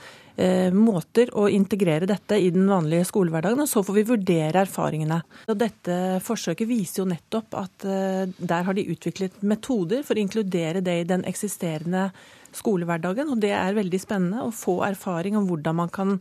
[0.75, 5.21] måter å integrere dette i den vanlige skolehverdagen, og så får vi vurdere erfaringene.
[5.51, 10.23] Og dette forsøket viser jo nettopp at eh, der har de utviklet metoder for å
[10.23, 12.09] inkludere det i den eksisterende
[12.57, 13.31] skolehverdagen.
[13.33, 16.17] Og det er veldig spennende å få erfaring om hvordan man kan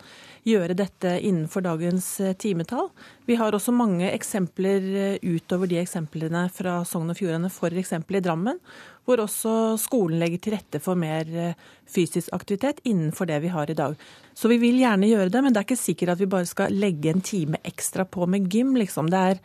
[0.48, 2.90] gjøre dette innenfor dagens eh, timetall.
[3.28, 7.94] Vi har også mange eksempler eh, utover de eksemplene fra Sogn og Fjordane, f.eks.
[7.98, 8.62] i Drammen,
[9.08, 13.72] hvor også skolen legger til rette for mer eh, fysisk aktivitet innenfor det vi har
[13.72, 13.96] i dag.
[14.38, 16.76] Så vi vil gjerne gjøre det, men det er ikke sikkert at vi bare skal
[16.76, 19.12] legge en time ekstra på med gym, liksom.
[19.12, 19.42] Det er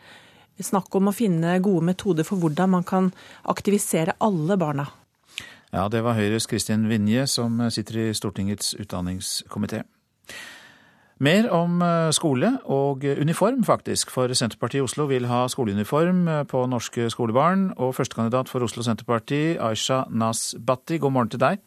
[0.63, 3.09] snakk om å finne gode metoder for hvordan man kan
[3.49, 4.87] aktivisere alle barna.
[5.73, 9.79] Ja, det var Høyres Kristin Vinje, som sitter i Stortingets utdanningskomité.
[11.17, 14.11] Mer om eh, skole og uniform, faktisk.
[14.13, 17.71] For Senterpartiet i Oslo vil ha skoleuniform eh, på norske skolebarn.
[17.77, 21.57] Og førstekandidat for Oslo Senterparti, Aisha Nasbatti, god morgen til deg.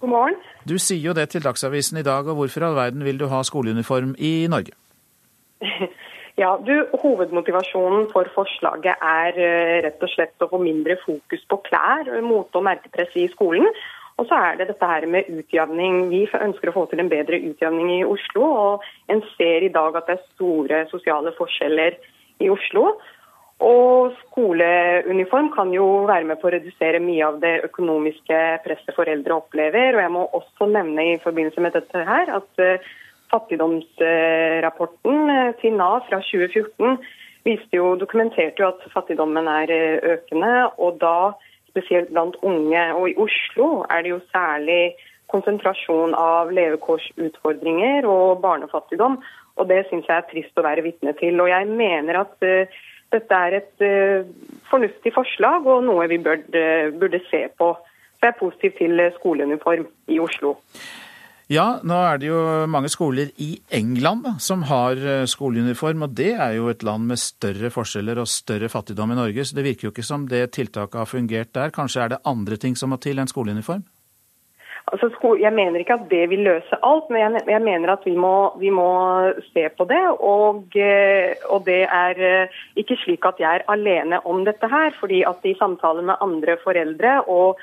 [0.00, 0.42] God morgen.
[0.66, 3.28] Du sier jo det til Dagsavisen i dag, og hvorfor i all verden vil du
[3.30, 4.74] ha skoleuniform i Norge?
[6.36, 11.62] Ja, du, Hovedmotivasjonen for forslaget er eh, rett og slett å få mindre fokus på
[11.64, 13.70] klær, mote og merkepress i skolen.
[14.20, 16.06] Og så er det dette her med utjevning.
[16.12, 18.44] Vi ønsker å få til en bedre utjevning i Oslo.
[18.48, 21.96] Og en ser i dag at det er store sosiale forskjeller
[22.44, 22.94] i Oslo.
[23.64, 29.36] Og skoleuniform kan jo være med på å redusere mye av det økonomiske presset foreldre
[29.36, 29.96] opplever.
[29.96, 32.92] Og jeg må også nevne i forbindelse med dette her at eh,
[33.32, 36.98] Fattigdomsrapporten eh, til Nav fra 2014
[37.46, 40.70] viste jo, dokumenterte jo at fattigdommen er eh, økende.
[40.78, 41.32] og da
[41.76, 42.82] spesielt blant unge.
[42.94, 44.96] Og i Oslo er det jo særlig
[45.32, 49.18] konsentrasjon av levekårsutfordringer og barnefattigdom.
[49.56, 51.40] Og det syns jeg er trist å være vitne til.
[51.42, 52.78] Og jeg mener at uh,
[53.12, 54.28] dette er et uh,
[54.70, 56.44] fornuftig forslag og noe vi bør,
[56.96, 57.72] burde se på.
[58.16, 60.56] Så jeg er positiv til skoleuniform i Oslo.
[61.46, 66.32] Ja, nå er det jo mange skoler i England som har eh, skoleuniform, og det
[66.34, 69.86] er jo et land med større forskjeller og større fattigdom i Norge, så det virker
[69.86, 71.70] jo ikke som det tiltaket har fungert der.
[71.70, 73.86] Kanskje er det andre ting som må til enn skoleuniform?
[74.90, 78.34] Altså, jeg mener ikke at det vil løse alt, men jeg, mener at vi må,
[78.58, 78.90] vi må
[79.52, 80.02] se på det.
[80.18, 84.94] Og, eh, og, det er eh, ikke slik at jeg er alene om dette her.
[84.98, 87.58] fordi at i samtaler med andre foreldre og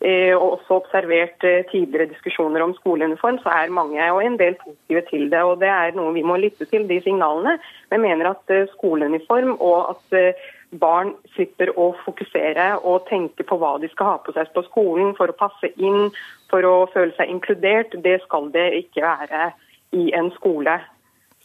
[0.00, 5.02] og også observert eh, tidligere diskusjoner om skoleuniform, så er mange og en del positive
[5.10, 5.42] til det.
[5.42, 7.56] og Det er noe vi må lytte til, de signalene.
[7.90, 10.38] Men mener at eh, skoleuniform og at
[10.78, 15.14] barn slipper å fokusere og tenke på hva de skal ha på seg på skolen
[15.16, 16.12] for å passe inn,
[16.52, 19.50] for å føle seg inkludert, det skal det ikke være
[19.96, 20.76] i en skole.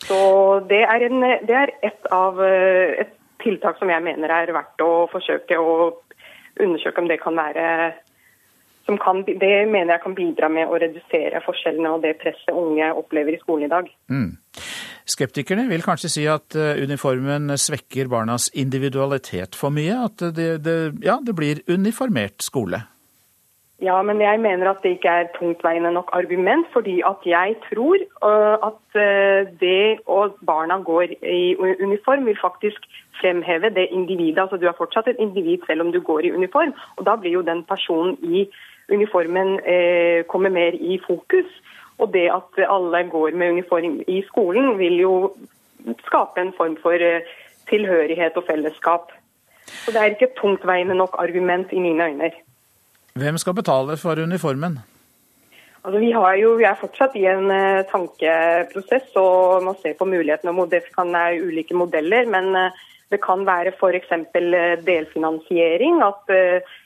[0.03, 0.19] Så
[0.67, 5.07] Det er, en, det er et av et tiltak som jeg mener er verdt å
[5.11, 5.93] forsøke å
[6.59, 7.93] undersøke om det kan være
[8.85, 12.89] som kan, det mener jeg kan bidra med å redusere forskjellene og det presset unge
[12.93, 13.91] opplever i skolen i dag.
[14.11, 14.31] Mm.
[15.03, 19.99] Skeptikerne vil kanskje si at eh, uniformen svekker barnas individualitet for mye?
[20.07, 22.85] At det, det, ja, det blir uniformert skole?
[23.83, 26.67] Ja, men jeg mener at det ikke er tungtveiende nok argument.
[26.73, 31.07] Fordi at jeg tror uh, at uh, det og barna går
[31.41, 32.79] i uniform, vil faktisk
[33.19, 34.39] fremheve det individet.
[34.39, 36.71] Altså Du er fortsatt et individ selv om du går i uniform.
[36.95, 38.47] Og da blir jo den personen i
[38.91, 41.49] uniformen eh, kommer mer i fokus.
[42.01, 45.13] Og det at alle går med uniform i skolen, vil jo
[46.07, 47.27] skape en form for eh,
[47.69, 49.11] tilhørighet og fellesskap.
[49.65, 52.31] Så det er ikke et tungtveiende nok argument i mine øyne.
[53.15, 54.79] Hvem skal betale for uniformen?
[55.83, 60.67] Altså, vi, jo, vi, er fortsatt i en uh, tankeprosess og må se på mulighetene.
[60.71, 64.13] Det kan være ulike modeller, men uh, det kan være f.eks.
[64.15, 65.99] Uh, delfinansiering.
[66.07, 66.79] At uh,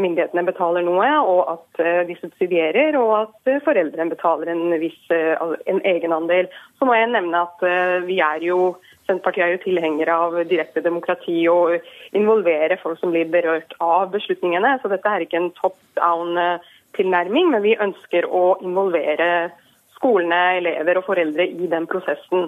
[0.00, 5.10] myndighetene betaler noe, og at eh, de subsidierer, og at eh, foreldrene betaler en viss
[5.10, 6.50] en egenandel.
[6.78, 7.66] Så må jeg nevne at
[8.06, 8.76] vi er jo
[9.10, 11.80] Senterpartiet er jo tilhengere av direkte demokrati og
[12.14, 14.76] involvere folk som blir berørt av beslutningene.
[14.78, 19.50] Så dette er ikke en top down-tilnærming, men vi ønsker å involvere
[19.96, 22.46] skolene, elever og foreldre i den prosessen.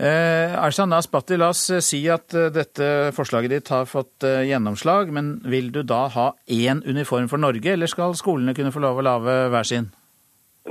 [0.00, 4.46] Eh, Arshan Nasbatti, la oss eh, si at eh, dette forslaget ditt har fått eh,
[4.48, 5.10] gjennomslag.
[5.12, 9.02] Men vil du da ha én uniform for Norge, eller skal skolene kunne få lov
[9.02, 9.90] å lage hver sin?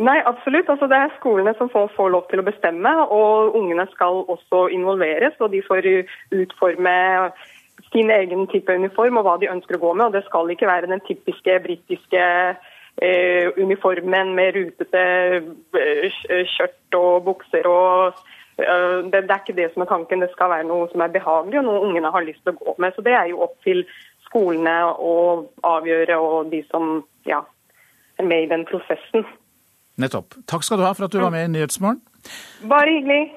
[0.02, 0.72] Nei, absolutt.
[0.74, 2.96] Altså, det er skolene som får, får, lov til å bestemme.
[3.14, 5.92] Og ungene skal også involveres, og de får
[6.40, 6.98] utforme
[7.94, 10.08] sin egen type uniform og hva de ønsker å gå med.
[10.10, 15.06] Og det skal ikke være den typiske britiske eh, uniformen med rutete
[16.56, 18.26] skjørt og bukser og
[18.60, 21.62] det, det, er ikke det som er tanken, det skal være noe som er behagelig
[21.62, 22.96] og noe ungene har lyst til å gå med.
[22.96, 23.84] Så Det er jo opp til
[24.30, 25.16] skolene å
[25.66, 27.42] avgjøre, og de som ja,
[28.20, 29.26] er med i den prosessen.
[30.00, 30.38] Nettopp.
[30.48, 32.02] Takk skal du ha for at du var med i Nyhetsmorgen.
[32.70, 33.34] Bare hyggelig.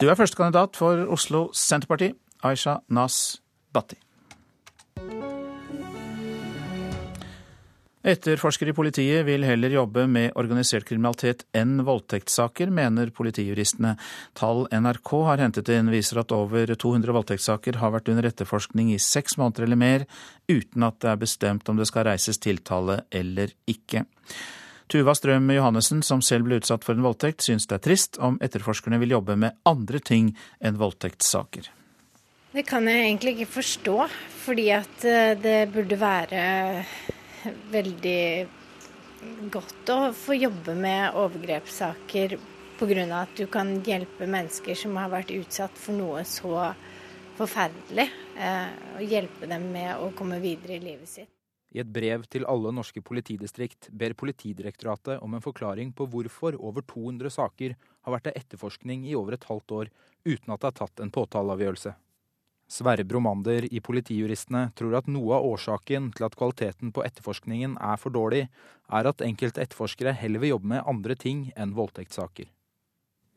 [0.00, 3.42] Du er førstekandidat for Oslo Senterparti, Aisha Nas
[3.74, 4.00] Batti.
[8.00, 13.92] Etterforskere i politiet vil heller jobbe med organisert kriminalitet enn voldtektssaker, mener politijuristene.
[14.32, 18.96] Tall NRK har hentet inn viser at over 200 voldtektssaker har vært under etterforskning i
[18.96, 20.06] seks måneder eller mer,
[20.48, 24.06] uten at det er bestemt om det skal reises tiltale eller ikke.
[24.90, 28.40] Tuva Strøm Johannessen, som selv ble utsatt for en voldtekt, syns det er trist om
[28.40, 31.68] etterforskerne vil jobbe med andre ting enn voldtektssaker.
[32.50, 33.96] Det kan jeg egentlig ikke forstå,
[34.40, 36.40] fordi at eh, det burde være
[37.70, 38.48] veldig
[39.52, 42.38] godt å få jobbe med overgrepssaker
[42.80, 43.04] pga.
[43.22, 46.72] at du kan hjelpe mennesker som har vært utsatt for noe så
[47.36, 51.28] forferdelig, eh, og hjelpe dem med å komme videre i livet sitt.
[51.70, 56.82] I et brev til alle norske politidistrikt ber Politidirektoratet om en forklaring på hvorfor over
[56.82, 59.92] 200 saker har vært til etterforskning i over et halvt år
[60.26, 61.94] uten at det er tatt en påtaleavgjørelse.
[62.70, 67.98] Sverre Bromander i Politijuristene tror at noe av årsaken til at kvaliteten på etterforskningen er
[67.98, 68.44] for dårlig,
[68.94, 72.46] er at enkelte etterforskere heller vil jobbe med andre ting enn voldtektssaker.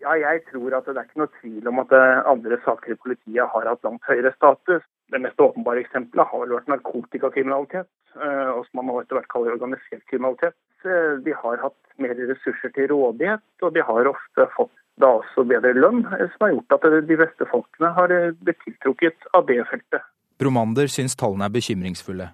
[0.04, 3.00] Ja, jeg tror at det er ikke noe tvil om at eh, andre saker i
[3.00, 4.86] politiet har hatt langt høyere status.
[5.10, 9.32] Det mest åpenbare eksempelet har vel vært narkotikakriminalitet, eh, og som man nå etter hvert
[9.34, 10.58] kaller organisert kriminalitet.
[10.86, 15.46] Eh, de har hatt mer ressurser til rådighet, og de har ofte fått da også
[15.50, 19.48] bedre lønn, eh, som har gjort at de beste folkene har eh, blitt tiltrukket av
[19.50, 20.06] det feltet.
[20.42, 22.30] Bromander syns tallene er bekymringsfulle,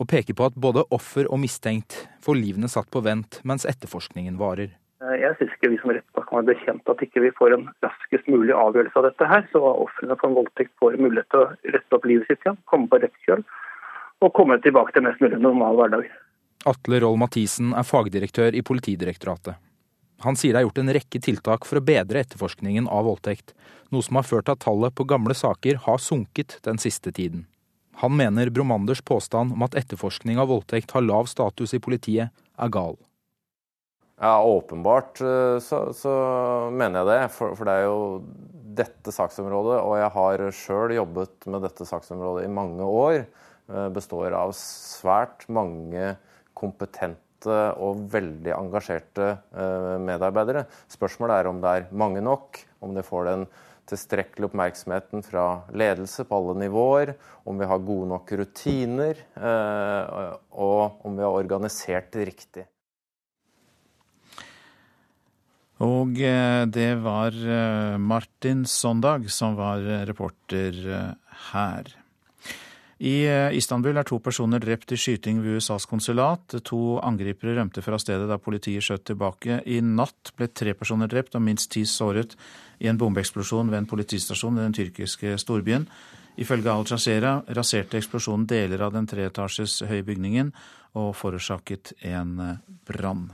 [0.00, 4.38] og peker på at både offer og mistenkt får livene satt på vent mens etterforskningen
[4.40, 4.74] varer.
[5.04, 7.68] Eh, jeg syns ikke vi som rettsstat kan være bekjent at ikke vi får en
[7.84, 11.76] raskest mulig avgjørelse av dette her, så ofrene for en voldtekt får mulighet til å
[11.76, 13.44] rette opp livet sitt igjen, komme på rett kjøl
[14.22, 16.06] og komme tilbake til mest mulig normal hverdag.
[16.64, 19.58] Atle Roll Mathisen er fagdirektør i Politidirektoratet.
[20.22, 23.52] Han sier det er gjort en rekke tiltak for å bedre etterforskningen av voldtekt,
[23.90, 27.46] noe som har ført til at tallet på gamle saker har sunket den siste tiden.
[28.02, 32.70] Han mener Bromanders påstand om at etterforskning av voldtekt har lav status i politiet, er
[32.70, 32.96] gal.
[34.20, 36.12] Ja, åpenbart eh, så, så
[36.70, 37.20] mener jeg det.
[37.34, 38.04] For, for, det er jo
[38.78, 43.24] dette saksområdet, og jeg har sjøl jobbet med dette saksområdet i mange år,
[43.70, 46.14] eh, består av svært mange
[46.54, 50.64] kompetente og veldig engasjerte eh, medarbeidere.
[50.90, 53.46] Spørsmålet er om det er mange nok, om det får den
[53.90, 57.14] tilstrekkelig oppmerksomheten fra ledelse på alle nivåer,
[57.44, 60.22] om vi har gode nok rutiner, eh,
[60.56, 62.64] og om vi har organisert det riktig.
[65.84, 67.36] Og eh, det var
[68.00, 70.80] Martin Sondag som var reporter
[71.52, 71.94] her.
[72.98, 76.56] I eh, Istanbul er to personer drept i skyting ved USAs konsulat.
[76.70, 79.60] To angripere rømte fra stedet da politiet skjøt tilbake.
[79.66, 82.36] I natt ble tre personer drept og minst ti såret
[82.78, 85.88] i en bombeeksplosjon ved en politistasjon i den tyrkiske storbyen.
[86.38, 90.50] Ifølge Al Jazeera raserte eksplosjonen deler av den treetasjes høye bygningen
[90.98, 93.32] og forårsaket en eh, brann.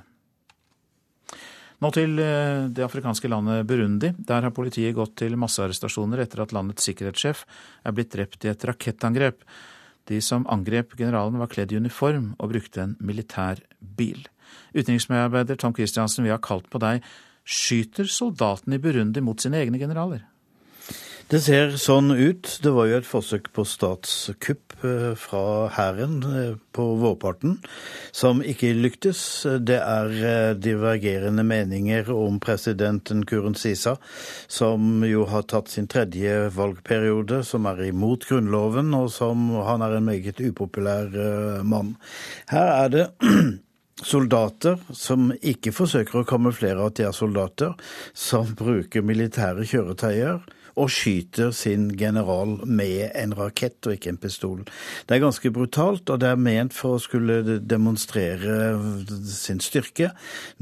[1.80, 4.12] Nå til eh, det afrikanske landet Burundi.
[4.16, 7.46] Der har politiet gått til massearrestasjoner etter at landets sikkerhetssjef
[7.88, 9.46] er blitt drept i et rakettangrep.
[10.10, 14.26] De som angrep generalen var kledd i uniform og brukte en militær bil.
[14.74, 17.04] Utenriksmedarbeider Tom Christiansen, vi har kalt på deg.
[17.48, 20.26] Skyter soldatene i Burundi mot sine egne generaler?
[21.30, 22.48] Det ser sånn ut.
[22.58, 27.52] Det var jo et forsøk på statskupp eh, fra hæren eh, på vårparten
[28.10, 29.20] som ikke lyktes.
[29.62, 33.22] Det er eh, divergerende meninger om presidenten
[33.54, 33.94] Sisa,
[34.50, 40.00] som jo har tatt sin tredje valgperiode, som er imot Grunnloven, og som han er
[40.00, 41.94] en meget upopulær mann.
[42.50, 43.08] Her er det
[44.02, 47.78] soldater som ikke forsøker å kamuflere at de er soldater,
[48.14, 50.40] som bruker militære kjøretøyer
[50.78, 54.64] og skyter sin general med en rakett og ikke en pistol.
[55.06, 58.74] Det er ganske brutalt, og det er ment for å skulle demonstrere
[59.26, 60.12] sin styrke.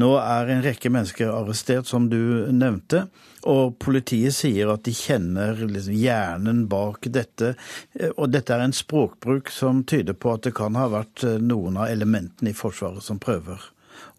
[0.01, 3.07] Nå er en rekke mennesker arrestert, som du nevnte.
[3.49, 7.55] Og politiet sier at de kjenner liksom hjernen bak dette.
[8.17, 11.93] Og dette er en språkbruk som tyder på at det kan ha vært noen av
[11.93, 13.71] elementene i Forsvaret som prøver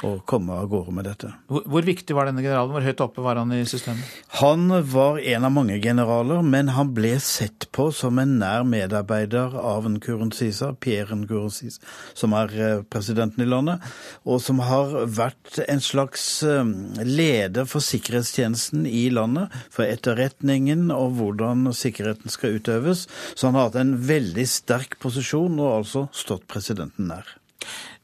[0.06, 1.32] å komme av gårde med dette.
[1.52, 2.72] Hvor, hvor, viktig var denne generalen?
[2.72, 4.06] Hvor høyt oppe var han i systemet?
[4.40, 9.58] Han var en av mange generaler, men han ble sett på som en nær medarbeider
[9.60, 11.84] av Nkurunziza, Pierre Nkurunziza,
[12.18, 13.84] som er eh, presidenten i landet,
[14.24, 16.64] og som har vært en slags eh,
[17.04, 23.08] leder for sikkerhetstjenesten i landet, for etterretningen og hvordan sikkerheten skal utøves.
[23.36, 27.36] Så han har hatt en veldig sterk posisjon og altså stått presidenten nær.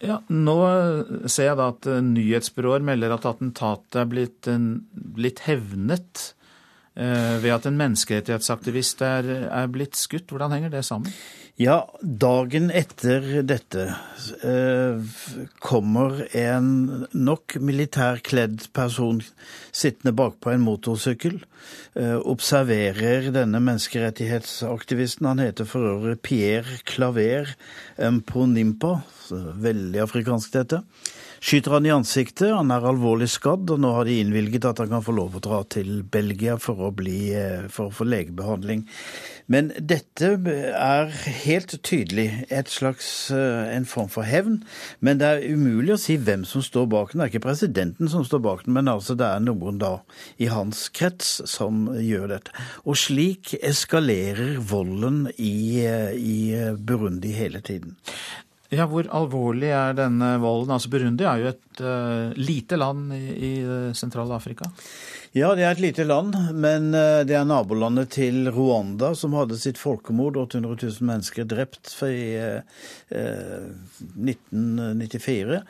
[0.04, 0.56] Ja, Nå
[1.32, 4.50] ser jeg da at eh, nyhetsbyråer melder at attentatet er blitt,
[5.16, 6.34] blitt hevnet
[7.00, 10.28] eh, ved at en menneskerettighetsaktivist er, er, blitt skutt.
[10.32, 11.14] Hvordan henger det sammen?
[11.56, 13.86] Ja, dagen etter dette
[14.44, 14.98] eh,
[15.64, 19.22] kommer en nok militærkledd person
[19.72, 21.38] sittende bakpå en motorsykkel.
[21.96, 25.30] Eh, observerer denne menneskerettighetsaktivisten.
[25.32, 27.56] Han heter for øvrig Pierre Claver
[28.04, 28.98] Mponimpa,
[29.32, 30.84] veldig afrikansk dette.
[31.46, 32.50] Skyter han i ansiktet.
[32.56, 35.44] Han er alvorlig skadd, og nå har de innvilget at han kan få lov å
[35.46, 38.86] dra til Belgia for å, bli, eh, for å få legebehandling.
[39.52, 41.12] Men dette er
[41.46, 44.64] helt tydelig et slags, eh, en form for hevn.
[45.02, 47.22] Men det er umulig å si hvem som står bak den.
[47.22, 50.00] Det er ikke presidenten som står bak den, men altså det er noen da
[50.40, 52.56] i hans krets som gjør dette.
[52.86, 57.98] Og slik eskalerer volden i, eh, i Burundi hele tiden.
[58.74, 60.74] Ja, Hvor alvorlig er denne volden?
[60.74, 63.52] Altså Burundi er jo et uh, lite land i, i
[63.94, 64.72] Sentral-Afrika?
[65.36, 69.60] Ja, det er et lite land, men eh, det er nabolandet til Rwanda, som hadde
[69.60, 70.40] sitt folkemord.
[70.40, 72.56] 800 000 mennesker drept i
[73.12, 75.58] 1994.
[75.58, 75.66] Eh,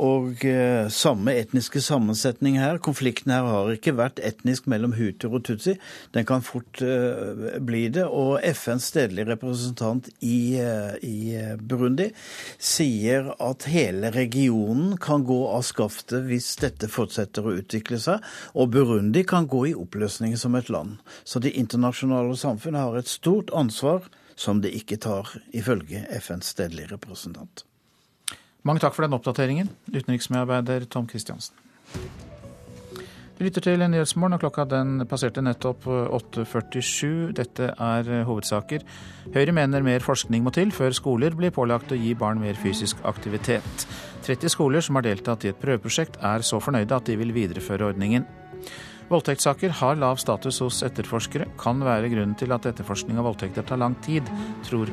[0.00, 2.80] og eh, samme etniske sammensetning her.
[2.80, 5.76] Konflikten her har ikke vært etnisk mellom hutuer og tutsi.
[6.16, 8.08] Den kan fort bli det.
[8.08, 10.56] Og FNs stedlige representant i,
[11.04, 12.08] i Burundi
[12.56, 18.24] sier at hele regionen kan gå av skaftet hvis dette fortsetter å utvikle seg.
[18.56, 21.00] og Burundi Burundi kan gå i oppløsning som et land.
[21.24, 24.04] Så det internasjonale samfunnet har et stort ansvar
[24.38, 27.64] som det ikke tar, ifølge FNs stedlige representant.
[28.62, 31.56] Mange takk for den oppdateringen, utenriksmedarbeider Tom Christiansen.
[33.34, 37.32] Du lytter til Nyhetsmorgen, og klokka den passerte nettopp 8.47.
[37.34, 38.84] Dette er hovedsaker.
[39.34, 43.00] Høyre mener mer forskning må til før skoler blir pålagt å gi barn mer fysisk
[43.02, 43.88] aktivitet.
[44.28, 47.90] 30 skoler som har deltatt i et prøveprosjekt, er så fornøyde at de vil videreføre
[47.90, 48.28] ordningen.
[49.10, 51.48] Voldtektssaker har lav status hos etterforskere.
[51.58, 54.28] Kan være grunnen til at etterforskning av voldtekter tar lang tid,
[54.62, 54.92] tror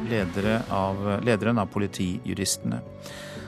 [0.74, 2.82] av, lederen av politijuristene.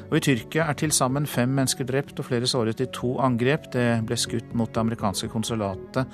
[0.09, 3.71] Og I Tyrkia er til sammen fem mennesker drept og flere såret i to angrep.
[3.73, 6.05] Det ble skutt mot det amerikanske konsulatet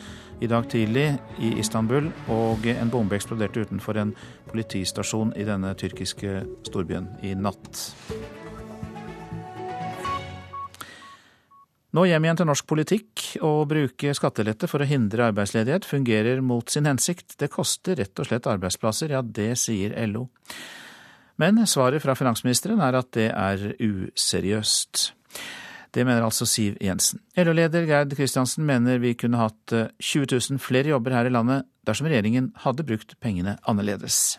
[0.43, 1.07] i dag tidlig
[1.39, 4.15] i Istanbul, og en bombe eksploderte utenfor en
[4.51, 7.85] politistasjon i denne tyrkiske storbyen i natt.
[11.95, 13.21] Nå hjem igjen til norsk politikk.
[13.45, 17.37] Å bruke skattelette for å hindre arbeidsledighet fungerer mot sin hensikt.
[17.39, 20.25] Det koster rett og slett arbeidsplasser, ja det sier LO.
[21.39, 25.05] Men svaret fra finansministeren er at det er useriøst.
[25.95, 27.21] Det mener altså Siv Jensen.
[27.39, 31.63] LO-leder Gerd Kristiansen mener vi kunne hatt 20 eh, 000 flere jobber her i landet
[31.87, 34.35] dersom regjeringen hadde brukt pengene annerledes.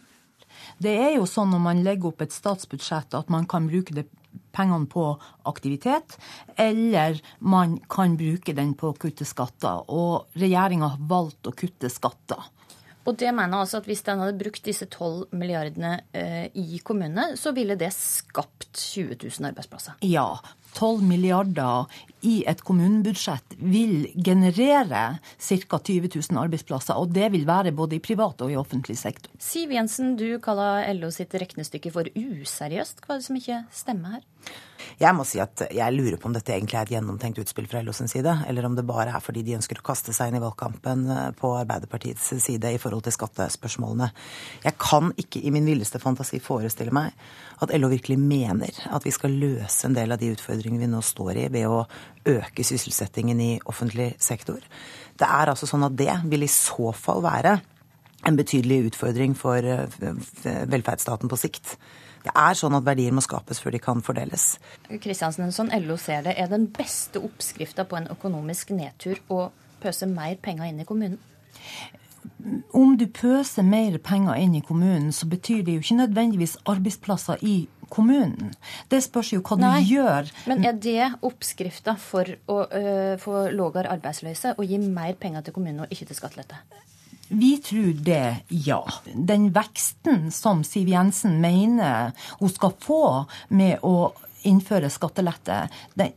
[0.77, 4.11] Det er jo sånn når man legger opp et statsbudsjett at man kan bruke det
[4.57, 5.09] pengene på
[5.49, 6.19] aktivitet,
[6.57, 9.87] eller man kan bruke den på å kutte skatter.
[9.93, 12.53] Og regjeringa har valgt å kutte skatter.
[13.07, 17.37] Og det mener altså at hvis den hadde brukt disse 12 milliardene eh, i kommunene,
[17.39, 20.01] så ville det skapt 20 000 arbeidsplasser?
[20.03, 20.33] Ja.
[20.77, 21.87] 12 milliarder
[22.27, 25.79] i et kommunebudsjett vil generere ca.
[25.79, 26.99] 20 000 arbeidsplasser.
[26.99, 29.33] Og det vil være både i privat og i offentlig sektor.
[29.43, 33.05] Siv Jensen, du kaller LO sitt regnestykke for useriøst.
[33.05, 34.25] Hva er det som ikke stemmer her?
[35.01, 37.83] Jeg må si at jeg lurer på om dette egentlig er et gjennomtenkt utspill fra
[37.85, 40.39] LO sin side, eller om det bare er fordi de ønsker å kaste seg inn
[40.39, 44.09] i valgkampen eh, på Arbeiderpartiets side i forhold til skattespørsmålene.
[44.65, 47.17] Jeg kan ikke i min villeste fantasi forestille meg
[47.65, 50.99] at LO virkelig mener at vi skal løse en del av de utfordringene vi nå
[51.05, 51.85] står i ved å
[52.27, 54.59] øke sysselsettingen i offentlig sektor.
[55.17, 57.59] Det er altså sånn at det vil i så fall være
[58.27, 61.77] en betydelig utfordring for eh, velferdsstaten på sikt.
[62.27, 64.57] Det er sånn at verdier må skapes før de kan fordeles.
[64.91, 69.47] Kristiansen, sånn LO ser det, er den beste oppskrifta på en økonomisk nedtur å
[69.83, 71.21] pøse mer penger inn i kommunen?
[72.75, 77.43] Om du pøser mer penger inn i kommunen, så betyr det jo ikke nødvendigvis arbeidsplasser
[77.47, 77.57] i
[77.93, 78.55] kommunen.
[78.91, 80.33] Det spørs jo hva Nei, du gjør.
[80.51, 85.57] Men er det oppskrifta for å øh, få lavere arbeidsløse, å gi mer penger til
[85.57, 86.61] kommunen og ikke til skattelette?
[87.29, 88.83] Vi tror det, ja.
[89.15, 93.03] Den veksten som Siv Jensen mener hun skal få
[93.49, 94.13] med å
[94.47, 95.65] innføre skattelette,
[95.99, 96.13] den,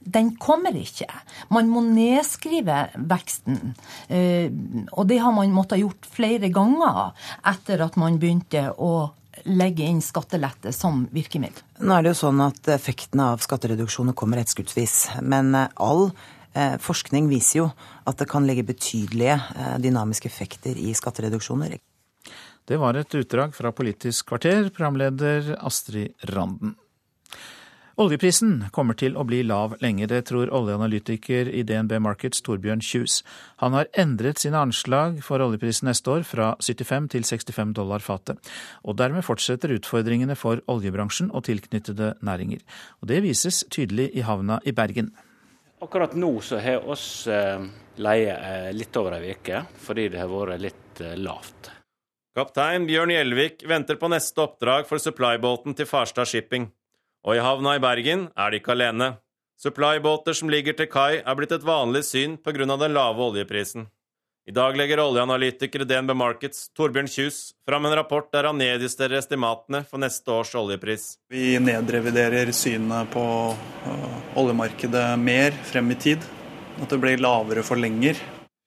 [0.00, 1.06] den kommer ikke.
[1.54, 3.76] Man må nedskrive veksten.
[4.08, 4.50] Eh,
[4.90, 7.14] og det har man måttet gjort flere ganger
[7.46, 9.12] etter at man begynte å
[9.48, 11.62] legge inn skattelette som virkemiddel.
[11.80, 15.22] Nå er det jo sånn at effektene av skattereduksjoner kommer etterskuddsvis.
[15.22, 16.10] Men all
[16.52, 17.68] Eh, forskning viser jo
[18.10, 21.76] at det kan ligge betydelige eh, dynamiske effekter i skattereduksjoner.
[22.66, 26.74] Det var et utdrag fra Politisk kvarter, programleder Astrid Randen.
[28.00, 33.18] Oljeprisen kommer til å bli lav lenge, det tror oljeanalytiker i DNB Markets Torbjørn Kjus.
[33.60, 38.40] Han har endret sine anslag for oljeprisen neste år fra 75 til 65 dollar fatet.
[38.88, 42.64] Og dermed fortsetter utfordringene for oljebransjen og tilknyttede næringer.
[43.04, 45.12] Og det vises tydelig i havna i Bergen.
[45.84, 47.60] Akkurat nå så har oss eh,
[48.00, 51.74] leie eh, litt over ei uke, fordi det har vært litt eh, lavt.
[52.32, 56.70] Kaptein Bjørn Gjelvik venter på neste oppdrag for supply-båten til Farstad Shipping.
[57.26, 59.14] Og i havna i Bergen er de ikke alene.
[59.60, 62.64] Supply-båter som ligger til kai, er blitt et vanlig syn pga.
[62.64, 63.88] den lave oljeprisen.
[64.48, 69.18] I dag legger oljeanalytiker i DNB Markets, Torbjørn Kjus, fram en rapport der han nedjusterer
[69.18, 71.04] estimatene for neste års oljepris.
[71.28, 76.24] Vi nedreviderer synet på øh, oljemarkedet mer frem i tid.
[76.80, 78.16] At det blir lavere for lenger.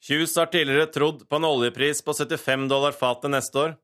[0.04, 3.76] Kjus har tidligere trodd på en oljepris på 75 dollar fatet neste år.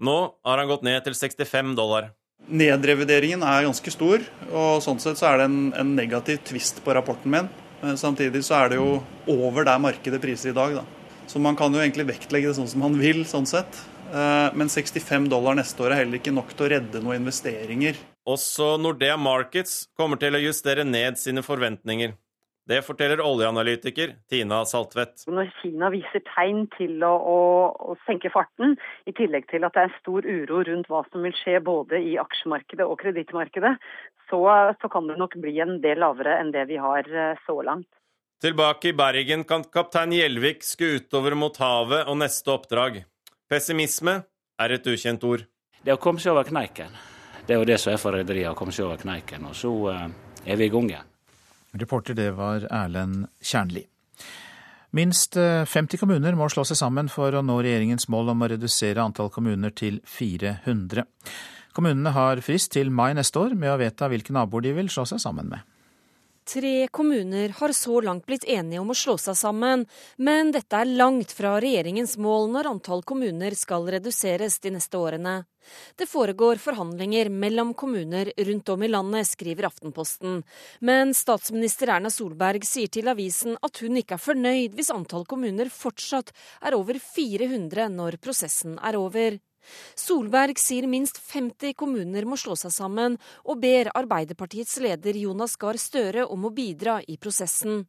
[0.00, 0.18] Nå
[0.48, 2.14] har han gått ned til 65 dollar.
[2.44, 6.96] Nedrevideringen er ganske stor, og sånn sett så er det en, en negativ tvist på
[6.96, 7.48] rapporten min.
[7.84, 8.98] Men samtidig så er det jo
[9.32, 10.84] over der markedet priser i dag, da.
[11.28, 13.80] Så man kan jo egentlig vektlegge det sånn som man vil, sånn sett.
[14.12, 17.96] Eh, men 65 dollar neste år er heller ikke nok til å redde noen investeringer.
[18.28, 22.14] Også Nordea Markets kommer til å justere ned sine forventninger.
[22.64, 25.26] Det forteller oljeanalytiker Tina Saltvedt.
[25.28, 27.40] Når Kina viser tegn til å, å,
[27.92, 31.36] å, senke farten, i tillegg til at det er stor uro rundt hva som vil
[31.36, 33.74] skje både i aksjemarkedet og kredittmarkedet,
[34.30, 34.40] så,
[34.80, 37.90] så kan det nok bli en del lavere enn det vi har eh, så langt.
[38.40, 43.02] Tilbake i Bergen kan kaptein Gjelvik skue utover mot havet og neste oppdrag.
[43.48, 44.22] Pessimisme
[44.60, 45.44] er et ukjent ord.
[45.84, 46.96] Det å komme seg over kneiken.
[47.44, 49.44] Det er jo det som er for rederiet, å komme seg over kneiken.
[49.48, 50.06] Og så uh,
[50.48, 51.13] er vi i gang igjen.
[51.74, 53.84] Reporter det var Erlend Kjernli.
[54.94, 59.02] Minst 50 kommuner må slå seg sammen for å nå regjeringens mål om å redusere
[59.02, 61.02] antall kommuner til 400.
[61.74, 65.02] Kommunene har frist til mai neste år med å vedta hvilke naboer de vil slå
[65.10, 65.66] seg sammen med.
[66.44, 69.86] Tre kommuner har så langt blitt enige om å slå seg sammen,
[70.20, 75.38] men dette er langt fra regjeringens mål når antall kommuner skal reduseres de neste årene.
[75.96, 80.42] Det foregår forhandlinger mellom kommuner rundt om i landet, skriver Aftenposten.
[80.84, 85.72] Men statsminister Erna Solberg sier til avisen at hun ikke er fornøyd hvis antall kommuner
[85.72, 89.40] fortsatt er over 400 når prosessen er over.
[89.96, 95.78] Solberg sier minst 50 kommuner må slå seg sammen, og ber Arbeiderpartiets leder Jonas Gahr
[95.80, 97.84] Støre om å bidra i prosessen.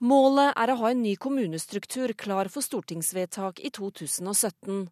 [0.00, 4.86] Målet er å ha en ny kommunestruktur klar for stortingsvedtak i 2017.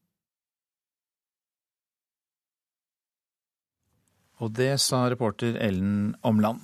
[4.36, 6.60] Og det sa reporter Ellen Omland.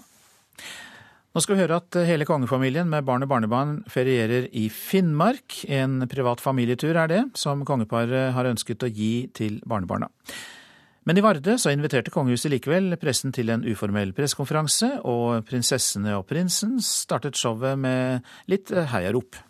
[1.32, 5.62] Nå skal vi høre at hele kongefamilien med barn og barnebarn ferierer i Finnmark.
[5.64, 10.10] En privat familietur er det, som kongeparet har ønsket å gi til barnebarna.
[11.08, 16.26] Men i Varde så inviterte kongehuset likevel pressen til en uformell pressekonferanse, og prinsessene og
[16.28, 19.40] prinsen startet showet med litt heiarop.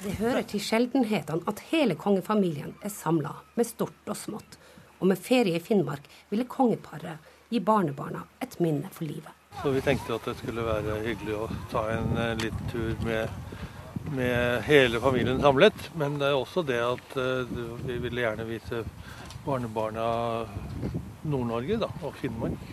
[0.00, 4.59] Det hører til sjeldenhetene at hele kongefamilien er samla, med stort og smått
[5.00, 9.32] og med ferie i Finnmark ville kongeparet gi barnebarna et minne for livet.
[9.62, 13.32] Så vi tenkte at det skulle være hyggelig å ta en uh, liten tur med,
[14.14, 15.90] med, hele familien samlet.
[15.98, 18.84] Men det er også det at uh, vi ville gjerne vise
[19.44, 20.06] barnebarna
[21.26, 22.70] Nord-Norge og Finnmark.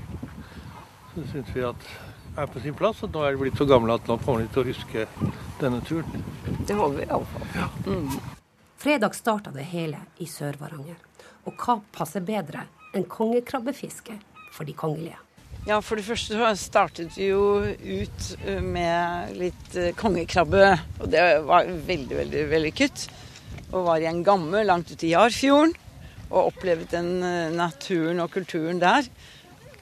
[1.15, 1.89] Så syns vi at
[2.37, 3.03] er på sin plass.
[3.03, 5.07] Og nå er de blitt så gamle at nå kommer de til å huske
[5.61, 6.25] denne turen.
[6.67, 7.47] Det håper vi iallfall.
[7.55, 7.69] Ja.
[7.87, 8.17] Mm.
[8.77, 10.99] Fredag starta det hele i Sør-Varanger.
[11.47, 14.17] Og hva passer bedre enn kongekrabbefiske
[14.51, 15.17] for de kongelige?
[15.67, 20.69] Ja, For det første så startet vi jo ut eh, med litt eh, kongekrabbe.
[21.01, 23.03] Og det var veldig, veldig vellykket.
[23.73, 25.75] Og var i en gamme langt ute i Jarfjorden.
[26.29, 29.09] Og opplevde den eh, naturen og kulturen der.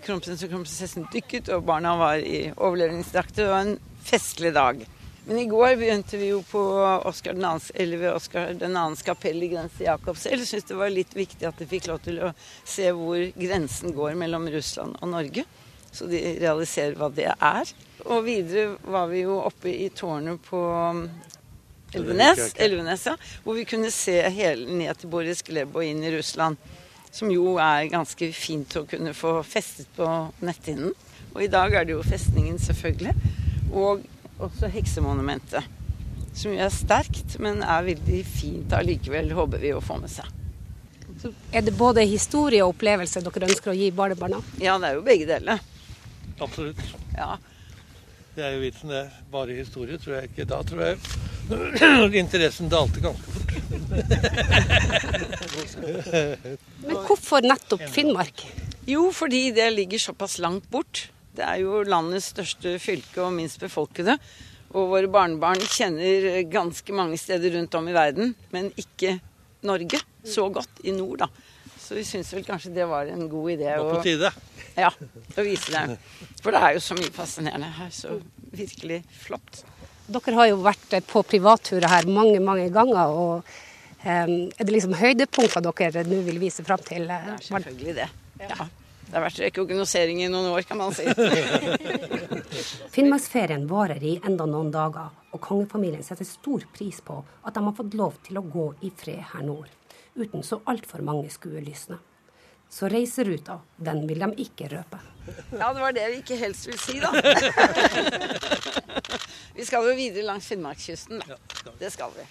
[0.05, 3.43] Kronprinsen og kronprinsessen dykket, og barna var i overlevningsdrakter.
[3.43, 4.81] Det var en festlig dag.
[5.27, 6.61] Men i går begynte vi jo på
[7.09, 7.73] Oscar 2.
[7.73, 10.45] eller ved Oskar 2.s kapell i grense Jakobselv.
[10.45, 12.29] Syns det var litt viktig at de fikk lov til å
[12.61, 15.47] se hvor grensen går mellom Russland og Norge.
[15.89, 17.73] Så de realiserer hva det er.
[18.05, 21.05] Og videre var vi jo oppe i tårnet på um,
[21.95, 26.13] Elvenes, Elvenes ja, hvor vi kunne se hele ned til Boris Gleb og inn i
[26.13, 26.59] Russland.
[27.09, 30.05] Som jo er ganske fint å kunne få festet på
[30.45, 30.93] netthinnen.
[31.33, 33.15] Og i dag er det jo festningen, selvfølgelig.
[33.73, 34.03] Og
[34.43, 35.63] også heksemonumentet.
[36.35, 40.25] Som jo er sterkt, men er veldig fint allikevel, håper vi å få med seg.
[41.21, 44.39] Så er det både historie og opplevelse dere ønsker å gi barnebarna?
[44.59, 45.59] Ja, det er jo begge deler.
[46.43, 46.81] Absolutt.
[47.15, 47.37] Ja.
[48.35, 49.05] Det er jo vitsen, det.
[49.31, 50.45] Bare historie tror jeg ikke.
[50.49, 50.97] Da tror jeg
[52.25, 53.55] interessen dalte ganske fort.
[56.85, 58.43] Men hvorfor nettopp Finnmark?
[58.89, 61.09] Jo, fordi det ligger såpass langt bort.
[61.35, 64.17] Det er jo landets største fylke og minst befolkede.
[64.75, 69.17] Og våre barnebarn kjenner ganske mange steder rundt om i verden, men ikke
[69.65, 71.29] Norge så godt i nord, da.
[71.85, 73.69] Så vi syns vel kanskje det var en god idé.
[73.69, 74.31] Det var på tide.
[74.75, 75.99] Ja, å vise det.
[76.41, 77.91] For det er jo så mye fascinerende her.
[77.93, 78.17] Så
[78.55, 79.61] virkelig flott.
[80.09, 83.13] Dere har jo vært på privatturer her mange, mange ganger.
[83.13, 83.53] og
[84.05, 87.05] um, Er det liksom høydepunkter dere nå vil vise fram til?
[87.09, 88.09] Det er selvfølgelig det.
[88.41, 88.67] Ja.
[89.05, 91.05] Det har vært rekognosering i noen år, kan man si.
[92.95, 97.75] Finnmarksferien varer i enda noen dager, og kongefamilien setter stor pris på at de har
[97.77, 99.69] fått lov til å gå i fred her nord,
[100.17, 101.99] uten så altfor mange skuelysne.
[102.71, 104.97] Så reiseruta, den vil de ikke røpe.
[105.53, 107.11] Ja, det var det vi ikke helst vil si, da.
[109.57, 111.37] vi skal jo videre langs Finnmarkskysten, da.
[111.79, 112.25] Det skal vi.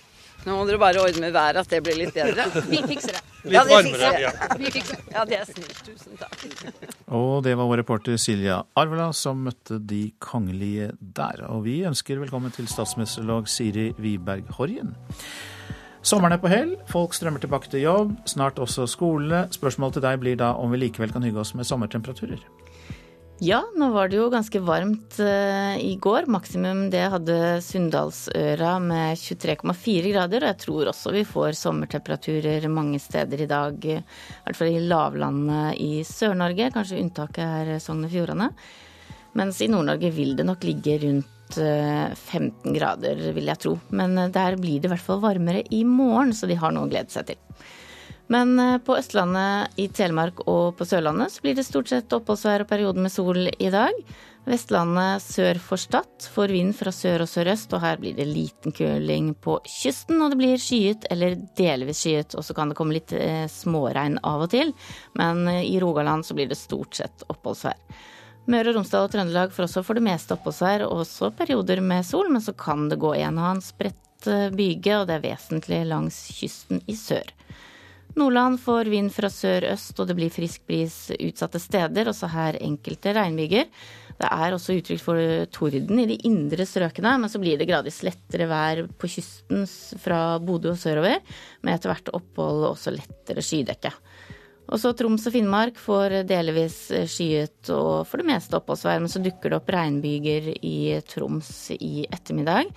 [0.45, 2.45] Nå må dere bare ordne været, at det blir litt bedre.
[2.69, 3.23] Vi fikser det.
[3.53, 4.31] Ja, det varmere, Ja.
[4.61, 5.13] Vi fikser det.
[5.15, 5.81] Ja, det er snilt.
[5.87, 6.45] Tusen takk.
[7.17, 11.45] Og det var vår reporter Silja Arvela som møtte de kongelige der.
[11.49, 14.95] Og vi ønsker velkommen til statsmesterlag Siri Wiberg Horjen.
[16.05, 19.47] Sommeren er på hell, folk strømmer tilbake til jobb, snart også skole.
[19.57, 22.43] Spørsmålet til deg blir da om vi likevel kan hygge oss med sommertemperaturer.
[23.43, 26.29] Ja, nå var det jo ganske varmt uh, i går.
[26.31, 30.45] Maksimum det hadde Sunndalsøra med 23,4 grader.
[30.45, 33.75] Og jeg tror også vi får sommertemperaturer mange steder i dag.
[33.91, 36.71] I hvert fall i lavlandet i Sør-Norge.
[36.77, 38.53] Kanskje unntaket er Sogn og Fjordane.
[39.35, 43.75] Mens i Nord-Norge vil det nok ligge rundt 15 grader, vil jeg tro.
[43.91, 46.93] Men der blir det i hvert fall varmere i morgen, så de har noe å
[46.93, 47.43] glede seg til.
[48.33, 48.57] Men
[48.87, 53.05] på Østlandet, i Telemark og på Sørlandet så blir det stort sett oppholdsvær og perioden
[53.05, 53.99] med sol i dag.
[54.45, 58.75] Vestlandet sør for Stad får vind fra sør og sørøst, og her blir det liten
[58.77, 60.21] kuling på kysten.
[60.21, 64.19] Og det blir skyet eller delvis skyet, og så kan det komme litt eh, småregn
[64.21, 64.75] av og til.
[65.17, 67.81] Men i Rogaland så blir det stort sett oppholdsvær.
[68.53, 72.05] Møre og Romsdal og Trøndelag får også for det meste oppholdsvær, og også perioder med
[72.05, 75.81] sol, men så kan det gå en og annen spredt byge, og det er vesentlig
[75.89, 77.33] langs kysten i sør.
[78.15, 83.15] Nordland får vind fra sør-øst, og det blir frisk bris utsatte steder, også her enkelte
[83.17, 83.67] regnbyger.
[84.15, 85.19] Det er også utrygt for
[85.51, 89.67] torden i de indre strøkene, men så blir det gradvis lettere vær på kysten
[89.99, 91.19] fra Bodø og sørover,
[91.67, 93.91] med etter hvert opphold også lettere skydekke.
[94.73, 96.79] Også Troms og Finnmark får delvis
[97.11, 100.77] skyet og for det meste oppholdsvær, men så dukker det opp regnbyger i
[101.11, 102.71] Troms i ettermiddag.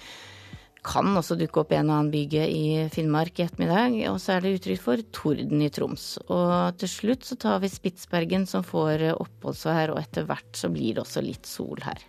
[0.87, 2.63] Kan også dukke opp en og annen byge i
[2.93, 6.05] Finnmark i ettermiddag, og så er det uttrykk for torden i Troms.
[6.31, 10.95] Og til slutt så tar vi Spitsbergen som får oppholdsvær, og etter hvert så blir
[10.95, 12.07] det også litt sol her.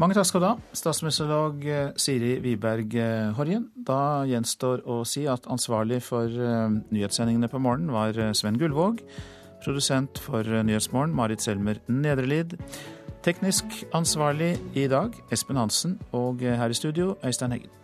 [0.00, 1.64] Mange takk skal du ha, statsministerlog
[2.00, 2.94] Siri Wiberg
[3.36, 3.68] Horjen.
[3.88, 9.00] Da gjenstår å si at ansvarlig for nyhetssendingene på morgenen var Sven Gullvåg.
[9.62, 12.56] Produsent for Nyhetsmorgen, Marit Selmer Nedrelid.
[13.22, 13.64] Teknisk
[13.94, 16.00] ansvarlig i dag, Espen Hansen.
[16.12, 17.81] Og her i studio, Øystein Heggen.